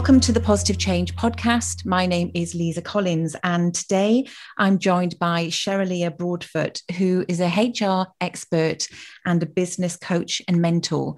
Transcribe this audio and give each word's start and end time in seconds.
Welcome 0.00 0.20
to 0.20 0.32
the 0.32 0.40
Positive 0.40 0.78
Change 0.78 1.14
podcast. 1.14 1.84
My 1.84 2.06
name 2.06 2.30
is 2.32 2.54
Lisa 2.54 2.80
Collins, 2.80 3.36
and 3.44 3.74
today 3.74 4.26
I'm 4.56 4.78
joined 4.78 5.18
by 5.18 5.48
Sheralia 5.48 6.16
Broadfoot, 6.16 6.80
who 6.96 7.26
is 7.28 7.38
a 7.38 7.48
HR 7.50 8.06
expert 8.18 8.86
and 9.26 9.42
a 9.42 9.46
business 9.46 9.98
coach 9.98 10.40
and 10.48 10.62
mentor. 10.62 11.16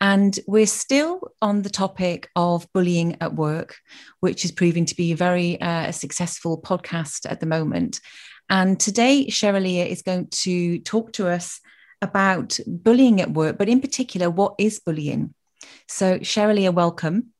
And 0.00 0.40
we're 0.46 0.64
still 0.64 1.34
on 1.42 1.60
the 1.60 1.68
topic 1.68 2.30
of 2.34 2.66
bullying 2.72 3.18
at 3.20 3.34
work, 3.34 3.76
which 4.20 4.46
is 4.46 4.50
proving 4.50 4.86
to 4.86 4.96
be 4.96 5.12
a 5.12 5.16
very 5.16 5.60
uh, 5.60 5.92
successful 5.92 6.58
podcast 6.58 7.30
at 7.30 7.40
the 7.40 7.46
moment. 7.46 8.00
And 8.48 8.80
today, 8.80 9.26
Sheralia 9.26 9.86
is 9.86 10.00
going 10.00 10.28
to 10.28 10.78
talk 10.78 11.12
to 11.12 11.28
us 11.28 11.60
about 12.00 12.58
bullying 12.66 13.20
at 13.20 13.34
work, 13.34 13.58
but 13.58 13.68
in 13.68 13.82
particular, 13.82 14.30
what 14.30 14.54
is 14.58 14.80
bullying? 14.80 15.34
So, 15.86 16.18
Sheralia, 16.20 16.72
welcome. 16.72 17.32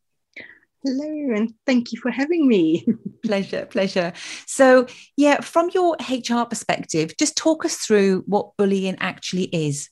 Hello, 0.84 1.34
and 1.36 1.54
thank 1.64 1.92
you 1.92 2.00
for 2.00 2.10
having 2.10 2.48
me. 2.48 2.84
pleasure, 3.24 3.66
pleasure. 3.66 4.12
So, 4.46 4.86
yeah, 5.16 5.40
from 5.40 5.70
your 5.72 5.96
HR 6.10 6.44
perspective, 6.44 7.16
just 7.16 7.36
talk 7.36 7.64
us 7.64 7.76
through 7.76 8.24
what 8.26 8.56
bullying 8.56 8.96
actually 8.98 9.44
is. 9.44 9.88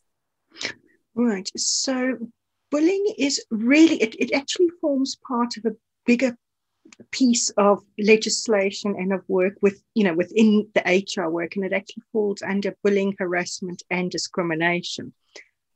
Right. 1.14 1.48
So, 1.56 2.16
bullying 2.72 3.14
is 3.19 3.44
really, 3.50 4.02
it, 4.02 4.16
it 4.19 4.32
actually 4.32 4.70
forms 4.80 5.16
part 5.28 5.56
of 5.56 5.64
a 5.64 5.77
bigger 6.06 6.36
piece 7.12 7.50
of 7.50 7.84
legislation 7.97 8.97
and 8.98 9.12
of 9.12 9.22
work 9.28 9.54
with, 9.62 9.80
you 9.94 10.02
know, 10.02 10.14
within 10.14 10.69
the 10.75 10.82
HR 10.84 11.30
work, 11.30 11.54
and 11.54 11.64
it 11.64 11.72
actually 11.72 12.02
falls 12.12 12.42
under 12.42 12.75
bullying, 12.82 13.14
harassment, 13.16 13.84
and 13.91 14.10
discrimination. 14.10 15.12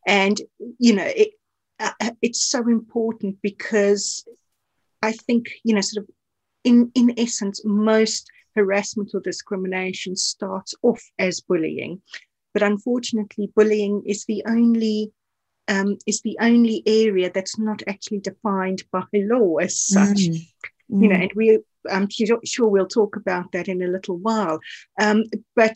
And, 0.09 0.41
you 0.79 0.95
know, 0.95 1.07
it, 1.07 1.31
uh, 1.79 2.11
it's 2.21 2.47
so 2.47 2.61
important 2.69 3.37
because 3.43 4.25
I 5.05 5.13
think, 5.13 5.47
you 5.65 5.75
know, 5.75 5.83
sort 5.83 6.05
of 6.05 6.11
in, 6.65 6.91
in 6.95 7.15
essence, 7.19 7.61
most 7.65 8.31
harassment 8.57 9.11
or 9.15 9.21
discrimination 9.21 10.17
starts 10.17 10.75
off 10.83 11.03
as 11.19 11.41
bullying. 11.41 12.01
But 12.55 12.63
unfortunately, 12.63 13.53
bullying 13.55 14.03
is 14.07 14.25
the 14.25 14.43
only 14.47 15.13
um, 15.67 15.97
is 16.07 16.21
the 16.21 16.37
only 16.41 16.83
area 16.87 17.31
that's 17.31 17.59
not 17.59 17.83
actually 17.87 18.21
defined 18.21 18.83
by 18.93 19.05
law 19.15 19.57
as 19.57 19.81
such. 19.81 20.21
Mm. 20.29 20.47
Mm. 20.91 21.03
You 21.03 21.09
know, 21.09 21.17
and 21.17 21.33
we 21.35 21.59
I'm 21.91 22.09
sure 22.45 22.69
we'll 22.69 22.87
talk 22.87 23.17
about 23.17 23.53
that 23.53 23.69
in 23.69 23.83
a 23.83 23.89
little 23.89 24.19
while. 24.19 24.59
Um, 25.01 25.25
but 25.57 25.75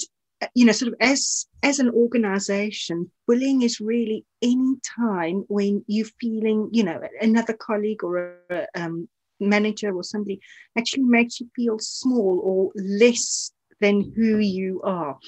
you 0.54 0.64
know, 0.64 0.72
sort 0.72 0.92
of 0.92 0.98
as 1.00 1.46
as 1.62 1.78
an 1.80 1.90
organization, 1.90 3.10
bullying 3.26 3.62
is 3.62 3.80
really 3.80 4.24
any 4.40 4.76
time 4.96 5.44
when 5.48 5.84
you're 5.86 6.06
feeling, 6.20 6.68
you 6.72 6.84
know, 6.84 7.00
another 7.20 7.54
colleague 7.54 8.04
or 8.04 8.36
a, 8.50 8.66
um, 8.74 9.08
manager 9.40 9.94
or 9.94 10.02
somebody 10.02 10.40
actually 10.76 11.04
makes 11.04 11.40
you 11.40 11.48
feel 11.54 11.78
small 11.78 12.40
or 12.42 12.72
less 12.74 13.52
than 13.80 14.12
who 14.16 14.38
you 14.38 14.80
are. 14.82 15.18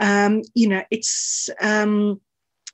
Um, 0.00 0.42
you 0.54 0.68
know, 0.68 0.82
it's 0.90 1.50
um, 1.60 2.20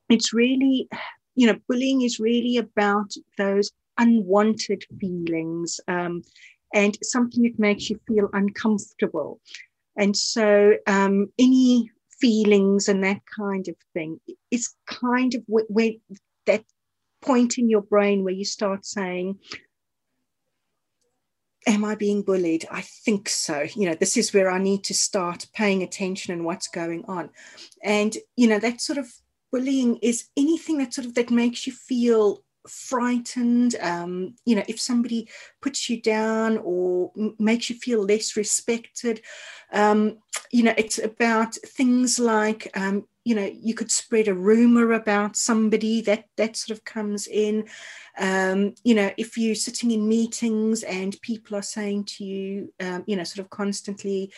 it's 0.08 0.32
really, 0.32 0.88
you 1.34 1.46
know, 1.46 1.58
bullying 1.68 2.02
is 2.02 2.20
really 2.20 2.58
about 2.58 3.12
those 3.38 3.70
unwanted 3.98 4.84
feelings 5.00 5.80
um, 5.88 6.22
and 6.74 6.98
something 7.02 7.42
that 7.44 7.58
makes 7.58 7.88
you 7.88 7.98
feel 8.06 8.28
uncomfortable. 8.32 9.40
And 9.96 10.16
so, 10.16 10.74
um, 10.86 11.28
any 11.38 11.90
feelings 12.20 12.88
and 12.88 13.02
that 13.04 13.20
kind 13.36 13.68
of 13.68 13.76
thing 13.92 14.20
is 14.50 14.74
kind 14.86 15.34
of 15.34 15.42
where, 15.46 15.64
where 15.68 15.92
that 16.46 16.64
point 17.22 17.58
in 17.58 17.68
your 17.68 17.82
brain 17.82 18.24
where 18.24 18.34
you 18.34 18.44
start 18.44 18.84
saying, 18.84 19.38
am 21.66 21.84
I 21.84 21.94
being 21.94 22.22
bullied? 22.22 22.66
I 22.70 22.82
think 22.82 23.28
so. 23.28 23.66
You 23.74 23.88
know, 23.88 23.94
this 23.94 24.16
is 24.16 24.32
where 24.32 24.50
I 24.50 24.58
need 24.58 24.84
to 24.84 24.94
start 24.94 25.46
paying 25.54 25.82
attention 25.82 26.32
and 26.32 26.44
what's 26.44 26.68
going 26.68 27.04
on. 27.06 27.30
And, 27.82 28.16
you 28.36 28.48
know, 28.48 28.58
that 28.58 28.80
sort 28.80 28.98
of 28.98 29.12
bullying 29.52 29.96
is 29.98 30.24
anything 30.36 30.78
that 30.78 30.94
sort 30.94 31.06
of 31.06 31.14
that 31.14 31.30
makes 31.30 31.66
you 31.66 31.72
feel 31.72 32.42
frightened 32.68 33.76
um, 33.82 34.34
you 34.46 34.56
know 34.56 34.64
if 34.68 34.80
somebody 34.80 35.28
puts 35.60 35.90
you 35.90 36.00
down 36.00 36.58
or 36.64 37.12
m- 37.16 37.34
makes 37.38 37.68
you 37.68 37.76
feel 37.76 38.02
less 38.02 38.36
respected 38.36 39.20
um, 39.72 40.16
you 40.50 40.62
know 40.62 40.74
it's 40.78 40.98
about 40.98 41.54
things 41.56 42.18
like 42.18 42.70
um, 42.74 43.06
you 43.24 43.34
know 43.34 43.50
you 43.60 43.74
could 43.74 43.90
spread 43.90 44.28
a 44.28 44.34
rumor 44.34 44.92
about 44.92 45.36
somebody 45.36 46.00
that 46.02 46.24
that 46.36 46.56
sort 46.56 46.76
of 46.76 46.84
comes 46.84 47.26
in 47.26 47.66
um, 48.18 48.74
you 48.84 48.94
know 48.94 49.10
if 49.16 49.36
you're 49.36 49.54
sitting 49.54 49.90
in 49.90 50.08
meetings 50.08 50.82
and 50.82 51.20
people 51.22 51.56
are 51.56 51.62
saying 51.62 52.04
to 52.04 52.24
you 52.24 52.72
um, 52.80 53.02
you 53.06 53.16
know 53.16 53.24
sort 53.24 53.44
of 53.44 53.50
constantly 53.50 54.32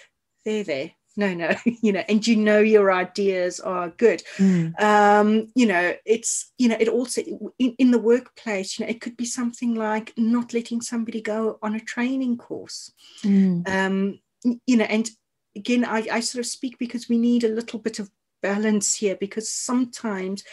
there 0.44 0.64
there 0.64 0.90
no 1.16 1.34
no 1.34 1.54
you 1.82 1.92
know 1.92 2.04
and 2.08 2.26
you 2.26 2.36
know 2.36 2.60
your 2.60 2.92
ideas 2.92 3.58
are 3.60 3.90
good 3.90 4.22
mm. 4.36 4.80
um 4.80 5.48
you 5.54 5.66
know 5.66 5.94
it's 6.04 6.52
you 6.58 6.68
know 6.68 6.76
it 6.78 6.88
also 6.88 7.22
in, 7.58 7.74
in 7.78 7.90
the 7.90 7.98
workplace 7.98 8.78
you 8.78 8.84
know 8.84 8.90
it 8.90 9.00
could 9.00 9.16
be 9.16 9.24
something 9.24 9.74
like 9.74 10.12
not 10.16 10.52
letting 10.52 10.80
somebody 10.80 11.20
go 11.20 11.58
on 11.62 11.74
a 11.74 11.80
training 11.80 12.36
course 12.36 12.92
mm. 13.22 13.66
um 13.68 14.18
you 14.66 14.76
know 14.76 14.84
and 14.84 15.10
again 15.56 15.84
I, 15.84 16.06
I 16.12 16.20
sort 16.20 16.44
of 16.44 16.46
speak 16.46 16.78
because 16.78 17.08
we 17.08 17.18
need 17.18 17.42
a 17.42 17.48
little 17.48 17.78
bit 17.78 17.98
of 17.98 18.10
balance 18.42 18.94
here 18.94 19.16
because 19.16 19.50
sometimes 19.50 20.44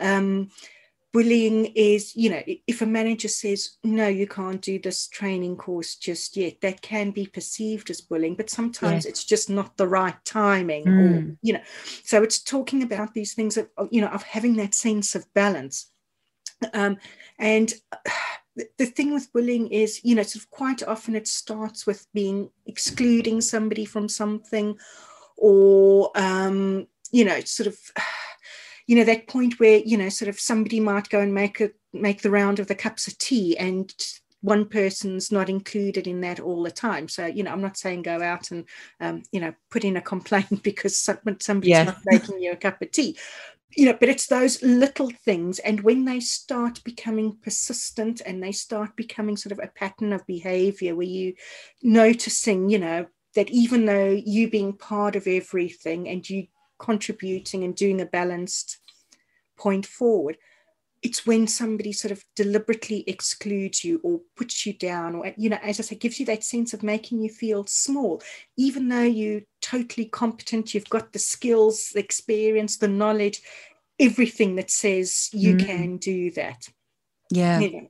um, 0.00 0.48
bullying 1.12 1.66
is, 1.74 2.16
you 2.16 2.30
know, 2.30 2.42
if 2.66 2.80
a 2.80 2.86
manager 2.86 3.28
says, 3.28 3.76
no, 3.84 4.08
you 4.08 4.26
can't 4.26 4.62
do 4.62 4.78
this 4.78 5.08
training 5.08 5.56
course 5.56 5.94
just 5.96 6.36
yet, 6.36 6.60
that 6.62 6.80
can 6.80 7.10
be 7.10 7.26
perceived 7.26 7.90
as 7.90 8.00
bullying, 8.00 8.34
but 8.34 8.48
sometimes 8.48 9.04
yeah. 9.04 9.10
it's 9.10 9.24
just 9.24 9.50
not 9.50 9.76
the 9.76 9.86
right 9.86 10.16
timing, 10.24 10.84
mm. 10.84 10.98
or, 10.98 11.36
you 11.42 11.52
know. 11.52 11.62
So 12.02 12.22
it's 12.22 12.38
talking 12.42 12.82
about 12.82 13.12
these 13.12 13.34
things 13.34 13.58
of, 13.58 13.68
you 13.90 14.00
know, 14.00 14.08
of 14.08 14.22
having 14.22 14.56
that 14.56 14.74
sense 14.74 15.14
of 15.14 15.32
balance. 15.34 15.90
Um, 16.72 16.96
and 17.38 17.72
the 18.78 18.86
thing 18.86 19.12
with 19.12 19.32
bullying 19.32 19.68
is, 19.68 20.00
you 20.04 20.14
know, 20.14 20.22
sort 20.22 20.44
of 20.44 20.50
quite 20.50 20.82
often 20.82 21.14
it 21.14 21.28
starts 21.28 21.86
with 21.86 22.06
being 22.12 22.50
excluding 22.66 23.40
somebody 23.40 23.84
from 23.84 24.08
something 24.08 24.78
or 25.36 26.10
um, 26.14 26.86
you 27.12 27.24
know, 27.24 27.40
sort 27.40 27.68
of, 27.68 27.78
you 28.86 28.96
know, 28.96 29.04
that 29.04 29.28
point 29.28 29.60
where, 29.60 29.78
you 29.78 29.96
know, 29.96 30.08
sort 30.08 30.28
of 30.28 30.40
somebody 30.40 30.80
might 30.80 31.08
go 31.08 31.20
and 31.20 31.32
make 31.32 31.60
a 31.60 31.70
make 31.92 32.22
the 32.22 32.30
round 32.30 32.58
of 32.58 32.66
the 32.66 32.74
cups 32.74 33.06
of 33.06 33.16
tea 33.18 33.56
and 33.58 33.92
one 34.42 34.66
person's 34.66 35.30
not 35.30 35.48
included 35.48 36.06
in 36.06 36.20
that 36.20 36.40
all 36.40 36.62
the 36.62 36.70
time. 36.70 37.08
So, 37.08 37.26
you 37.26 37.44
know, 37.44 37.52
I'm 37.52 37.60
not 37.60 37.76
saying 37.76 38.02
go 38.02 38.20
out 38.20 38.50
and, 38.50 38.64
um, 39.00 39.22
you 39.30 39.40
know, 39.40 39.54
put 39.70 39.84
in 39.84 39.96
a 39.96 40.02
complaint 40.02 40.62
because 40.64 40.96
somebody's 40.96 41.70
yeah. 41.70 41.84
not 41.84 41.98
making 42.04 42.42
you 42.42 42.52
a 42.52 42.56
cup 42.56 42.82
of 42.82 42.90
tea. 42.90 43.16
You 43.74 43.86
know, 43.86 43.96
but 43.98 44.10
it's 44.10 44.26
those 44.26 44.62
little 44.62 45.10
things. 45.24 45.58
And 45.60 45.80
when 45.80 46.04
they 46.04 46.20
start 46.20 46.84
becoming 46.84 47.38
persistent 47.40 48.20
and 48.26 48.42
they 48.42 48.52
start 48.52 48.96
becoming 48.96 49.36
sort 49.36 49.52
of 49.52 49.60
a 49.60 49.68
pattern 49.68 50.12
of 50.12 50.26
behavior 50.26 50.94
where 50.94 51.06
you 51.06 51.34
noticing, 51.82 52.68
you 52.68 52.78
know, 52.78 53.06
that 53.34 53.48
even 53.48 53.86
though 53.86 54.10
you 54.10 54.50
being 54.50 54.74
part 54.74 55.16
of 55.16 55.26
everything 55.26 56.06
and 56.08 56.28
you 56.28 56.48
contributing 56.82 57.64
and 57.64 57.74
doing 57.74 58.00
a 58.00 58.06
balanced 58.06 58.78
point 59.56 59.86
forward. 59.86 60.36
It's 61.00 61.26
when 61.26 61.46
somebody 61.46 61.92
sort 61.92 62.12
of 62.12 62.24
deliberately 62.36 63.02
excludes 63.06 63.82
you 63.82 64.00
or 64.04 64.20
puts 64.36 64.66
you 64.66 64.72
down, 64.72 65.14
or, 65.16 65.32
you 65.36 65.48
know, 65.50 65.58
as 65.62 65.80
I 65.80 65.82
said, 65.82 66.00
gives 66.00 66.20
you 66.20 66.26
that 66.26 66.44
sense 66.44 66.74
of 66.74 66.82
making 66.82 67.22
you 67.22 67.30
feel 67.30 67.66
small, 67.66 68.22
even 68.56 68.88
though 68.88 69.02
you're 69.02 69.42
totally 69.60 70.06
competent, 70.06 70.74
you've 70.74 70.90
got 70.90 71.12
the 71.12 71.18
skills, 71.18 71.90
the 71.94 72.00
experience, 72.00 72.76
the 72.76 72.88
knowledge, 72.88 73.42
everything 73.98 74.56
that 74.56 74.70
says 74.70 75.28
you 75.32 75.56
mm. 75.56 75.66
can 75.66 75.96
do 75.96 76.30
that. 76.32 76.68
Yeah. 77.30 77.60
You 77.60 77.72
know, 77.72 77.88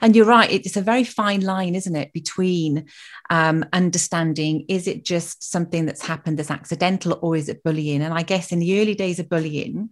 and 0.00 0.14
you're 0.14 0.26
right, 0.26 0.50
it's 0.50 0.76
a 0.76 0.82
very 0.82 1.04
fine 1.04 1.40
line, 1.40 1.74
isn't 1.74 1.96
it, 1.96 2.12
between 2.12 2.86
um, 3.30 3.64
understanding 3.72 4.64
is 4.68 4.86
it 4.86 5.04
just 5.04 5.50
something 5.50 5.86
that's 5.86 6.06
happened 6.06 6.38
that's 6.38 6.50
accidental 6.50 7.18
or 7.22 7.36
is 7.36 7.48
it 7.48 7.62
bullying? 7.62 8.02
And 8.02 8.14
I 8.14 8.22
guess 8.22 8.52
in 8.52 8.58
the 8.58 8.80
early 8.80 8.94
days 8.94 9.18
of 9.18 9.28
bullying, 9.28 9.90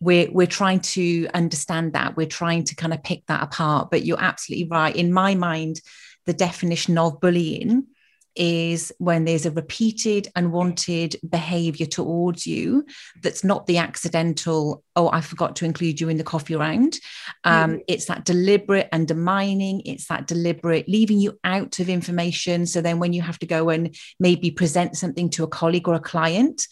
we're, 0.00 0.30
we're 0.30 0.46
trying 0.46 0.80
to 0.80 1.28
understand 1.32 1.92
that. 1.92 2.16
We're 2.16 2.26
trying 2.26 2.64
to 2.64 2.74
kind 2.74 2.92
of 2.92 3.04
pick 3.04 3.24
that 3.26 3.42
apart. 3.42 3.90
But 3.90 4.04
you're 4.04 4.20
absolutely 4.20 4.68
right. 4.68 4.94
In 4.94 5.12
my 5.12 5.34
mind, 5.34 5.80
the 6.26 6.32
definition 6.32 6.98
of 6.98 7.20
bullying 7.20 7.86
is 8.34 8.92
when 8.98 9.24
there's 9.24 9.46
a 9.46 9.50
repeated 9.50 10.28
unwanted 10.34 11.16
behavior 11.28 11.86
towards 11.86 12.46
you 12.46 12.84
that's 13.22 13.44
not 13.44 13.66
the 13.66 13.78
accidental 13.78 14.82
oh 14.96 15.10
i 15.12 15.20
forgot 15.20 15.56
to 15.56 15.64
include 15.64 16.00
you 16.00 16.08
in 16.08 16.16
the 16.16 16.24
coffee 16.24 16.56
round. 16.56 16.98
Um, 17.44 17.72
mm. 17.72 17.84
it's 17.88 18.06
that 18.06 18.24
deliberate 18.24 18.88
undermining 18.92 19.82
it's 19.84 20.06
that 20.08 20.26
deliberate 20.26 20.88
leaving 20.88 21.18
you 21.18 21.38
out 21.44 21.78
of 21.78 21.88
information. 21.88 22.66
So 22.66 22.80
then 22.80 22.98
when 22.98 23.12
you 23.12 23.22
have 23.22 23.38
to 23.40 23.46
go 23.46 23.68
and 23.68 23.94
maybe 24.18 24.50
present 24.50 24.96
something 24.96 25.30
to 25.30 25.44
a 25.44 25.48
colleague 25.48 25.88
or 25.88 25.94
a 25.94 26.00
client 26.00 26.66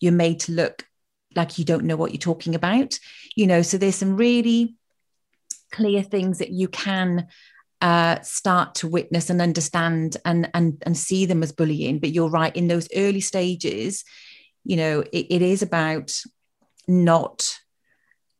you're 0.00 0.12
made 0.12 0.40
to 0.40 0.52
look 0.52 0.84
like 1.34 1.58
you 1.58 1.64
don't 1.64 1.84
know 1.84 1.96
what 1.96 2.12
you're 2.12 2.18
talking 2.18 2.54
about 2.54 2.98
you 3.36 3.46
know? 3.46 3.62
So 3.62 3.78
there's 3.78 3.94
some 3.94 4.16
really 4.16 4.74
clear 5.70 6.02
things 6.02 6.38
that 6.38 6.50
you 6.50 6.66
can 6.66 7.28
uh, 7.80 8.20
start 8.22 8.76
to 8.76 8.88
witness 8.88 9.30
and 9.30 9.40
understand 9.40 10.16
and 10.24 10.50
and 10.54 10.82
and 10.84 10.96
see 10.96 11.26
them 11.26 11.42
as 11.42 11.52
bullying. 11.52 11.98
But 11.98 12.12
you're 12.12 12.30
right 12.30 12.54
in 12.54 12.68
those 12.68 12.88
early 12.94 13.20
stages, 13.20 14.04
you 14.64 14.76
know, 14.76 15.00
it, 15.12 15.26
it 15.30 15.42
is 15.42 15.62
about 15.62 16.12
not 16.88 17.58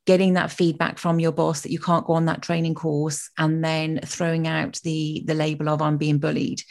getting 0.06 0.34
that 0.34 0.52
feedback 0.52 0.98
from 0.98 1.18
your 1.18 1.32
boss 1.32 1.62
that 1.62 1.72
you 1.72 1.80
can't 1.80 2.06
go 2.06 2.14
on 2.14 2.26
that 2.26 2.40
training 2.40 2.74
course 2.74 3.28
and 3.38 3.62
then 3.62 4.00
throwing 4.04 4.46
out 4.46 4.80
the 4.84 5.22
the 5.26 5.34
label 5.34 5.68
of 5.68 5.82
i'm 5.82 5.96
being 5.96 6.18
bullied 6.18 6.62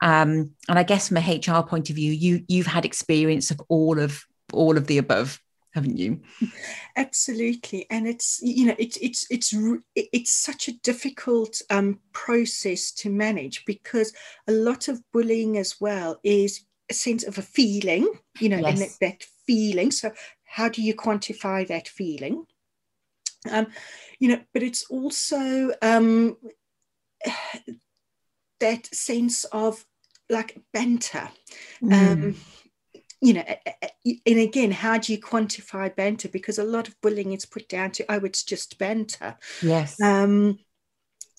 um, 0.00 0.50
and 0.68 0.78
i 0.78 0.82
guess 0.82 1.08
from 1.08 1.16
a 1.16 1.36
hr 1.36 1.66
point 1.66 1.90
of 1.90 1.96
view 1.96 2.12
you 2.12 2.44
you've 2.48 2.66
had 2.66 2.84
experience 2.84 3.50
of 3.50 3.60
all 3.68 3.98
of 3.98 4.22
all 4.52 4.76
of 4.76 4.86
the 4.86 4.98
above 4.98 5.40
haven't 5.74 5.96
you 5.96 6.20
absolutely 6.96 7.86
and 7.90 8.06
it's 8.06 8.40
you 8.42 8.66
know 8.66 8.76
it's 8.78 8.96
it's 8.98 9.26
it's 9.30 9.54
it's 9.94 10.30
such 10.30 10.68
a 10.68 10.78
difficult 10.80 11.60
um, 11.70 11.98
process 12.12 12.92
to 12.92 13.10
manage 13.10 13.64
because 13.64 14.12
a 14.46 14.52
lot 14.52 14.88
of 14.88 15.02
bullying 15.12 15.58
as 15.58 15.80
well 15.80 16.20
is 16.22 16.64
a 16.90 16.94
sense 16.94 17.24
of 17.24 17.38
a 17.38 17.42
feeling 17.42 18.08
you 18.38 18.48
know 18.48 18.58
yes. 18.58 18.68
and 18.68 18.78
that, 18.78 18.96
that 19.00 19.26
feeling 19.46 19.90
so 19.90 20.12
how 20.44 20.68
do 20.68 20.80
you 20.80 20.94
quantify 20.94 21.66
that 21.66 21.88
feeling 21.88 22.46
um, 23.50 23.66
you 24.18 24.28
know, 24.28 24.40
but 24.52 24.62
it's 24.62 24.84
also 24.90 25.70
um, 25.82 26.36
that 28.60 28.86
sense 28.86 29.44
of 29.44 29.84
like 30.30 30.60
banter. 30.72 31.28
Mm. 31.82 31.92
Um, 31.92 32.36
you 33.24 33.32
know, 33.32 33.44
and 34.26 34.38
again, 34.38 34.70
how 34.70 34.98
do 34.98 35.10
you 35.10 35.18
quantify 35.18 35.94
banter? 35.96 36.28
Because 36.28 36.58
a 36.58 36.64
lot 36.64 36.88
of 36.88 37.00
bullying 37.00 37.32
is 37.32 37.46
put 37.46 37.70
down 37.70 37.90
to, 37.92 38.04
oh, 38.10 38.22
it's 38.22 38.44
just 38.44 38.78
banter. 38.78 39.34
Yes. 39.62 39.98
Um, 39.98 40.58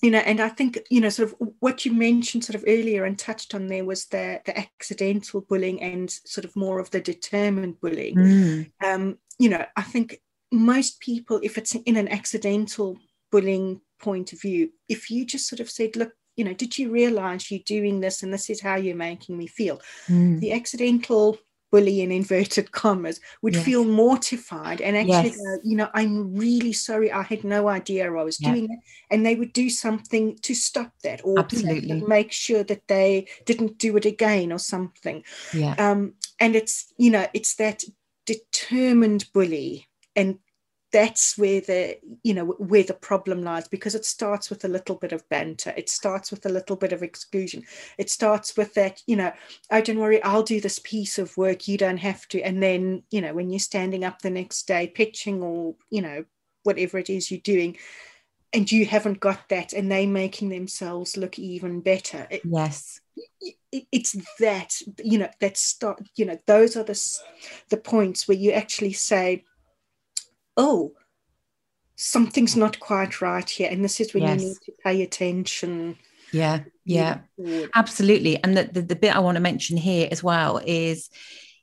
you 0.02 0.10
know, 0.10 0.18
and 0.18 0.42
I 0.42 0.50
think, 0.50 0.80
you 0.90 1.00
know, 1.00 1.10
sort 1.10 1.30
of 1.30 1.50
what 1.60 1.86
you 1.86 1.94
mentioned 1.94 2.44
sort 2.44 2.56
of 2.56 2.64
earlier 2.68 3.06
and 3.06 3.20
touched 3.20 3.54
on 3.54 3.68
there 3.68 3.86
was 3.86 4.06
the, 4.06 4.42
the 4.46 4.58
accidental 4.58 5.42
bullying 5.42 5.80
and 5.80 6.10
sort 6.10 6.44
of 6.44 6.56
more 6.56 6.80
of 6.80 6.90
the 6.90 7.00
determined 7.00 7.80
bullying. 7.80 8.16
Mm. 8.16 8.72
Um, 8.84 9.20
you 9.38 9.50
know, 9.50 9.64
I 9.76 9.84
think 9.84 10.20
most 10.52 11.00
people, 11.02 11.40
if 11.44 11.56
it's 11.56 11.76
in 11.76 11.98
an 11.98 12.08
accidental 12.08 12.98
bullying 13.32 13.80
point 14.00 14.34
of 14.34 14.42
view, 14.42 14.72
if 14.90 15.12
you 15.12 15.24
just 15.24 15.48
sort 15.48 15.60
of 15.60 15.70
said, 15.70 15.96
look, 15.96 16.14
you 16.36 16.44
know, 16.44 16.54
did 16.54 16.80
you 16.80 16.90
realize 16.90 17.52
you're 17.52 17.62
doing 17.64 18.00
this 18.00 18.24
and 18.24 18.34
this 18.34 18.50
is 18.50 18.60
how 18.60 18.76
you're 18.76 18.96
making 18.96 19.38
me 19.38 19.46
feel? 19.46 19.80
Mm. 20.10 20.40
The 20.40 20.52
accidental 20.52 21.38
bully 21.72 22.02
in 22.02 22.12
inverted 22.12 22.72
commas 22.72 23.20
would 23.42 23.56
yes. 23.56 23.66
feel 23.66 23.84
mortified 23.84 24.82
and 24.82 24.96
actually 24.96 25.30
yes. 25.30 25.38
go, 25.38 25.58
you 25.64 25.76
know, 25.76 25.90
I'm 25.94 26.36
really 26.36 26.74
sorry. 26.74 27.12
I 27.12 27.24
had 27.24 27.44
no 27.44 27.68
idea 27.68 28.06
I 28.14 28.24
was 28.24 28.38
doing 28.38 28.66
it. 28.66 28.80
And 29.12 29.26
they 29.26 29.36
would 29.36 29.54
do 29.54 29.70
something 29.70 30.38
to 30.44 30.56
stop 30.56 30.94
that 31.04 31.22
or 31.24 31.40
Absolutely. 31.40 32.02
Make 32.02 32.32
sure 32.32 32.64
that 32.64 32.88
they 32.88 33.28
didn't 33.46 33.78
do 33.78 33.98
it 33.98 34.06
again 34.06 34.52
or 34.52 34.60
something. 34.60 35.24
Yeah. 35.54 35.76
Um, 35.78 36.14
and 36.40 36.56
it's, 36.56 36.94
you 36.98 37.12
know, 37.12 37.28
it's 37.34 37.56
that 37.56 37.84
determined 38.26 39.26
bully 39.34 39.88
and 40.16 40.40
that's 40.96 41.38
where 41.38 41.60
the 41.60 41.98
you 42.24 42.34
know 42.34 42.46
where 42.46 42.84
the 42.84 42.94
problem 42.94 43.44
lies 43.44 43.68
because 43.68 43.96
it 43.96 44.06
starts 44.06 44.50
with 44.50 44.64
a 44.64 44.70
little 44.70 44.96
bit 44.96 45.12
of 45.12 45.28
banter. 45.28 45.74
It 45.76 45.90
starts 45.90 46.32
with 46.32 46.46
a 46.46 46.50
little 46.50 46.78
bit 46.78 46.94
of 46.94 47.04
exclusion. 47.04 47.64
It 47.98 48.10
starts 48.10 48.56
with 48.56 48.74
that 48.76 49.04
you 49.06 49.18
know 49.18 49.34
oh 49.72 49.82
don't 49.82 50.00
worry 50.00 50.24
i'll 50.24 50.42
do 50.42 50.62
this 50.62 50.80
piece 50.80 51.20
of 51.20 51.36
work. 51.36 51.68
You 51.68 51.78
don't 51.78 51.98
have 51.98 52.26
to. 52.30 52.42
And 52.42 52.64
then 52.64 53.04
you 53.12 53.20
know 53.20 53.34
when 53.34 53.50
you're 53.50 53.60
standing 53.60 54.06
up 54.06 54.22
the 54.22 54.30
next 54.30 54.68
day 54.70 54.88
pitching 54.88 55.44
or 55.44 55.76
you 55.90 56.02
know 56.02 56.24
whatever 56.64 56.98
it 56.98 57.10
is 57.10 57.30
you're 57.30 57.42
doing 57.42 57.76
and 58.54 58.72
you 58.72 58.86
haven't 58.86 59.20
got 59.20 59.50
that 59.50 59.74
and 59.74 59.92
they 59.92 60.06
making 60.06 60.48
themselves 60.48 61.18
look 61.18 61.38
even 61.38 61.82
better 61.82 62.26
it, 62.32 62.42
yes. 62.46 63.02
it's 63.92 64.16
that 64.40 64.74
you 65.04 65.20
know 65.20 65.30
that 65.42 65.58
start 65.58 66.02
you 66.16 66.26
know 66.26 66.40
those 66.48 66.76
are 66.76 66.84
the 66.84 67.20
the 67.70 67.78
points 67.78 68.28
where 68.28 68.38
you 68.38 68.52
actually 68.52 68.94
say 68.94 69.44
oh, 70.58 70.94
something's 71.96 72.56
not 72.56 72.80
quite 72.80 73.22
right 73.22 73.50
here. 73.50 73.70
And 73.72 73.84
this 73.84 74.00
is 74.00 74.14
when 74.14 74.24
yes. 74.24 74.42
you 74.42 74.48
need 74.48 74.58
to 74.66 74.72
pay 74.84 75.02
attention. 75.02 75.98
Yeah, 76.32 76.62
yeah, 76.84 77.20
absolutely. 77.76 78.44
And 78.44 78.58
the, 78.58 78.64
the, 78.64 78.82
the 78.82 78.96
bit 78.96 79.16
I 79.16 79.20
want 79.20 79.36
to 79.36 79.42
mention 79.42 79.78
here 79.78 80.08
as 80.12 80.24
well 80.24 80.60
is 80.66 81.10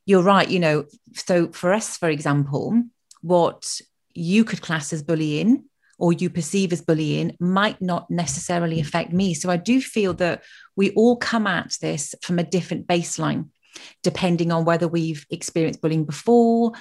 you're 0.06 0.22
right, 0.22 0.48
you 0.48 0.58
know, 0.58 0.86
so 1.14 1.48
for 1.48 1.72
us, 1.72 1.96
for 1.96 2.08
example, 2.08 2.82
what 3.20 3.80
you 4.14 4.44
could 4.44 4.62
class 4.62 4.92
as 4.92 5.02
bullying 5.02 5.64
or 5.98 6.12
you 6.12 6.30
perceive 6.30 6.72
as 6.72 6.80
bullying 6.80 7.36
might 7.38 7.80
not 7.80 8.10
necessarily 8.10 8.80
affect 8.80 9.12
me. 9.12 9.34
So 9.34 9.50
I 9.50 9.56
do 9.56 9.80
feel 9.80 10.14
that 10.14 10.42
we 10.74 10.90
all 10.90 11.16
come 11.16 11.46
at 11.46 11.76
this 11.80 12.14
from 12.22 12.38
a 12.38 12.44
different 12.44 12.86
baseline, 12.86 13.50
depending 14.02 14.50
on 14.50 14.64
whether 14.64 14.88
we've 14.88 15.24
experienced 15.30 15.80
bullying 15.80 16.04
before, 16.04 16.72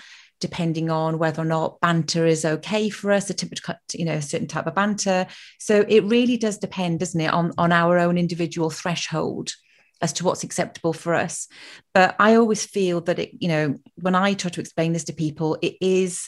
depending 0.42 0.90
on 0.90 1.18
whether 1.18 1.42
or 1.42 1.46
not 1.46 1.80
banter 1.80 2.26
is 2.26 2.44
okay 2.44 2.90
for 2.90 3.12
us, 3.12 3.30
a 3.30 3.34
typical, 3.34 3.76
you 3.94 4.04
know, 4.04 4.16
a 4.16 4.22
certain 4.22 4.48
type 4.48 4.68
of 4.68 4.76
banter. 4.76 5.26
So 5.60 5.86
it 5.88 6.04
really 6.04 6.36
does 6.36 6.58
depend, 6.58 7.00
doesn't 7.00 7.22
it, 7.22 7.32
on, 7.32 7.54
on 7.58 7.72
our 7.72 7.98
own 7.98 8.18
individual 8.18 8.70
threshold 8.70 9.54
as 10.02 10.12
to 10.14 10.26
what's 10.26 10.44
acceptable 10.44 10.94
for 10.94 11.14
us. 11.14 11.48
But 11.94 12.16
I 12.20 12.36
always 12.36 12.66
feel 12.66 13.00
that 13.02 13.20
it, 13.20 13.32
you 13.40 13.48
know, 13.48 13.76
when 13.96 14.16
I 14.16 14.34
try 14.34 14.50
to 14.52 14.60
explain 14.60 14.92
this 14.92 15.06
to 15.06 15.14
people, 15.14 15.58
it 15.62 15.76
is 15.80 16.28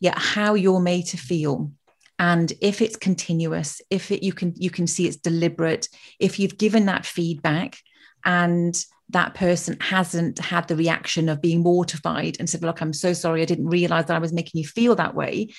yeah, 0.00 0.18
how 0.18 0.54
you're 0.54 0.80
made 0.80 1.06
to 1.06 1.16
feel. 1.16 1.72
And 2.18 2.52
if 2.60 2.82
it's 2.82 2.96
continuous, 2.96 3.80
if 3.90 4.10
it 4.10 4.22
you 4.22 4.32
can 4.32 4.52
you 4.56 4.70
can 4.70 4.86
see 4.86 5.06
it's 5.06 5.16
deliberate, 5.16 5.88
if 6.20 6.38
you've 6.38 6.58
given 6.58 6.86
that 6.86 7.06
feedback 7.06 7.78
and 8.24 8.74
that 9.10 9.34
person 9.34 9.76
hasn't 9.80 10.38
had 10.38 10.66
the 10.68 10.76
reaction 10.76 11.28
of 11.28 11.42
being 11.42 11.62
mortified 11.62 12.36
and 12.38 12.48
said, 12.48 12.62
Look, 12.62 12.80
I'm 12.80 12.92
so 12.92 13.12
sorry. 13.12 13.42
I 13.42 13.46
didn't 13.46 13.68
realize 13.68 14.06
that 14.06 14.16
I 14.16 14.20
was 14.20 14.32
making 14.32 14.60
you 14.60 14.66
feel 14.66 14.94
that 14.96 15.14
way. 15.14 15.52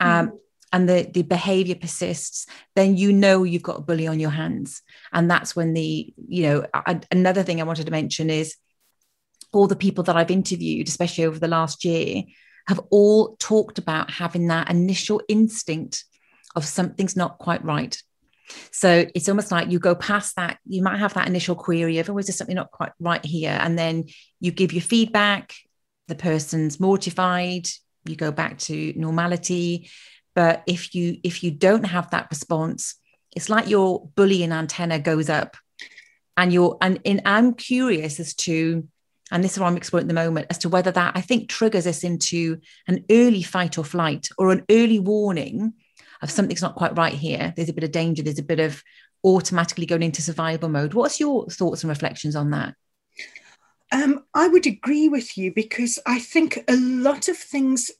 Um, 0.00 0.28
mm. 0.28 0.38
And 0.74 0.88
the, 0.88 1.10
the 1.12 1.22
behavior 1.22 1.74
persists, 1.74 2.46
then 2.74 2.96
you 2.96 3.12
know 3.12 3.44
you've 3.44 3.62
got 3.62 3.78
a 3.78 3.82
bully 3.82 4.06
on 4.06 4.18
your 4.18 4.30
hands. 4.30 4.80
And 5.12 5.30
that's 5.30 5.54
when 5.54 5.74
the, 5.74 6.14
you 6.28 6.44
know, 6.44 6.66
I, 6.72 7.00
another 7.10 7.42
thing 7.42 7.60
I 7.60 7.64
wanted 7.64 7.84
to 7.84 7.92
mention 7.92 8.30
is 8.30 8.56
all 9.52 9.66
the 9.66 9.76
people 9.76 10.02
that 10.04 10.16
I've 10.16 10.30
interviewed, 10.30 10.88
especially 10.88 11.26
over 11.26 11.38
the 11.38 11.46
last 11.46 11.84
year, 11.84 12.22
have 12.68 12.80
all 12.90 13.36
talked 13.38 13.78
about 13.78 14.10
having 14.10 14.46
that 14.46 14.70
initial 14.70 15.20
instinct 15.28 16.04
of 16.56 16.64
something's 16.64 17.16
not 17.16 17.38
quite 17.38 17.62
right 17.64 18.00
so 18.70 19.06
it's 19.14 19.28
almost 19.28 19.50
like 19.50 19.70
you 19.70 19.78
go 19.78 19.94
past 19.94 20.36
that. 20.36 20.58
You 20.66 20.82
might 20.82 20.98
have 20.98 21.14
that 21.14 21.28
initial 21.28 21.54
query 21.54 21.98
of, 21.98 22.10
oh, 22.10 22.18
is 22.18 22.26
there 22.26 22.34
something 22.34 22.56
not 22.56 22.70
quite 22.70 22.92
right 23.00 23.24
here? 23.24 23.56
And 23.60 23.78
then 23.78 24.04
you 24.40 24.50
give 24.50 24.72
your 24.72 24.82
feedback. 24.82 25.54
The 26.08 26.14
person's 26.14 26.80
mortified. 26.80 27.68
You 28.04 28.16
go 28.16 28.32
back 28.32 28.58
to 28.58 28.92
normality. 28.96 29.90
But 30.34 30.62
if 30.66 30.94
you 30.94 31.18
if 31.22 31.44
you 31.44 31.50
don't 31.50 31.84
have 31.84 32.10
that 32.10 32.28
response, 32.30 32.96
it's 33.36 33.48
like 33.48 33.68
your 33.68 34.08
bullying 34.14 34.52
antenna 34.52 34.98
goes 34.98 35.28
up, 35.28 35.56
and 36.36 36.52
you're 36.52 36.78
and, 36.80 37.00
I'm 37.24 37.54
curious 37.54 38.18
as 38.18 38.34
to 38.34 38.88
and 39.30 39.42
this 39.42 39.52
is 39.52 39.58
what 39.58 39.68
I'm 39.68 39.76
exploring 39.78 40.04
at 40.04 40.08
the 40.08 40.14
moment, 40.14 40.46
as 40.50 40.58
to 40.58 40.68
whether 40.68 40.90
that 40.90 41.16
I 41.16 41.22
think 41.22 41.48
triggers 41.48 41.86
us 41.86 42.04
into 42.04 42.58
an 42.86 43.04
early 43.10 43.42
fight 43.42 43.78
or 43.78 43.84
flight 43.84 44.28
or 44.36 44.52
an 44.52 44.64
early 44.70 44.98
warning 44.98 45.72
of 46.22 46.30
something's 46.30 46.62
not 46.62 46.76
quite 46.76 46.96
right 46.96 47.14
here. 47.14 47.52
There's 47.56 47.68
a 47.68 47.74
bit 47.74 47.84
of 47.84 47.92
danger. 47.92 48.22
There's 48.22 48.38
a 48.38 48.44
bit 48.44 48.60
of 48.60 48.82
automatically 49.24 49.86
going 49.86 50.02
into 50.02 50.22
survival 50.22 50.68
mode. 50.68 50.94
What's 50.94 51.20
your 51.20 51.46
thoughts 51.46 51.82
and 51.82 51.88
reflections 51.88 52.36
on 52.36 52.50
that? 52.50 52.74
Um, 53.92 54.24
I 54.32 54.48
would 54.48 54.66
agree 54.66 55.08
with 55.08 55.36
you 55.36 55.52
because 55.52 55.98
I 56.06 56.18
think 56.18 56.64
a 56.66 56.76
lot 56.76 57.28
of 57.28 57.36
things 57.36 57.90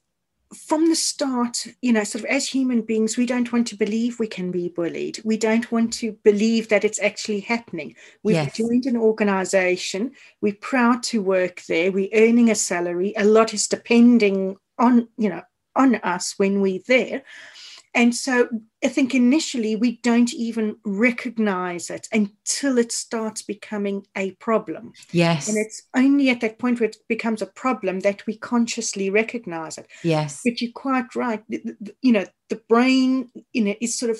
from 0.55 0.88
the 0.88 0.97
start, 0.97 1.67
you 1.81 1.93
know, 1.93 2.05
sort 2.05 2.25
of 2.25 2.31
as 2.31 2.47
human 2.47 2.83
beings, 2.83 3.17
we 3.17 3.26
don't 3.26 3.52
want 3.52 3.67
to 3.69 3.76
believe 3.76 4.19
we 4.19 4.26
can 4.26 4.50
be 4.50 4.69
bullied. 4.69 5.21
We 5.25 5.37
don't 5.37 5.71
want 5.73 5.93
to 5.95 6.12
believe 6.25 6.69
that 6.69 6.85
it's 6.85 7.00
actually 7.00 7.41
happening. 7.41 7.95
We've 8.23 8.37
yes. 8.37 8.57
joined 8.57 8.87
an 8.87 8.97
organization, 8.97 10.12
we're 10.41 10.55
proud 10.55 11.02
to 11.05 11.23
work 11.23 11.62
there, 11.69 11.91
we're 11.91 12.11
earning 12.14 12.50
a 12.50 12.55
salary, 12.55 13.14
a 13.17 13.25
lot 13.25 13.55
is 13.55 13.67
depending 13.67 14.57
on, 14.79 15.09
you 15.17 15.31
know, 15.31 15.43
on 15.75 15.97
us 15.97 16.35
when 16.37 16.61
we're 16.61 16.81
there. 16.87 17.23
And 17.94 18.14
so 18.14 18.49
I 18.82 18.88
think 18.88 19.14
initially 19.14 19.76
we 19.76 19.99
don't 19.99 20.32
even 20.32 20.76
recognize 20.84 21.90
it 21.90 22.08
until 22.11 22.78
it 22.78 22.90
starts 22.90 23.42
becoming 23.42 24.06
a 24.16 24.30
problem. 24.32 24.92
Yes. 25.11 25.49
And 25.49 25.58
it's 25.58 25.82
only 25.94 26.30
at 26.30 26.40
that 26.40 26.58
point 26.58 26.80
where 26.80 26.88
it 26.88 26.96
becomes 27.08 27.42
a 27.42 27.46
problem 27.46 28.00
that 28.00 28.26
we 28.26 28.37
consciously 28.37 29.11
recognize 29.11 29.76
it. 29.76 29.88
Yes. 30.02 30.40
But 30.42 30.62
you're 30.62 30.72
quite 30.72 31.14
right. 31.14 31.42
You 31.49 32.12
know, 32.12 32.25
the 32.49 32.62
brain, 32.66 33.30
you 33.52 33.64
know, 33.64 33.75
is 33.80 33.99
sort 33.99 34.11
of 34.11 34.18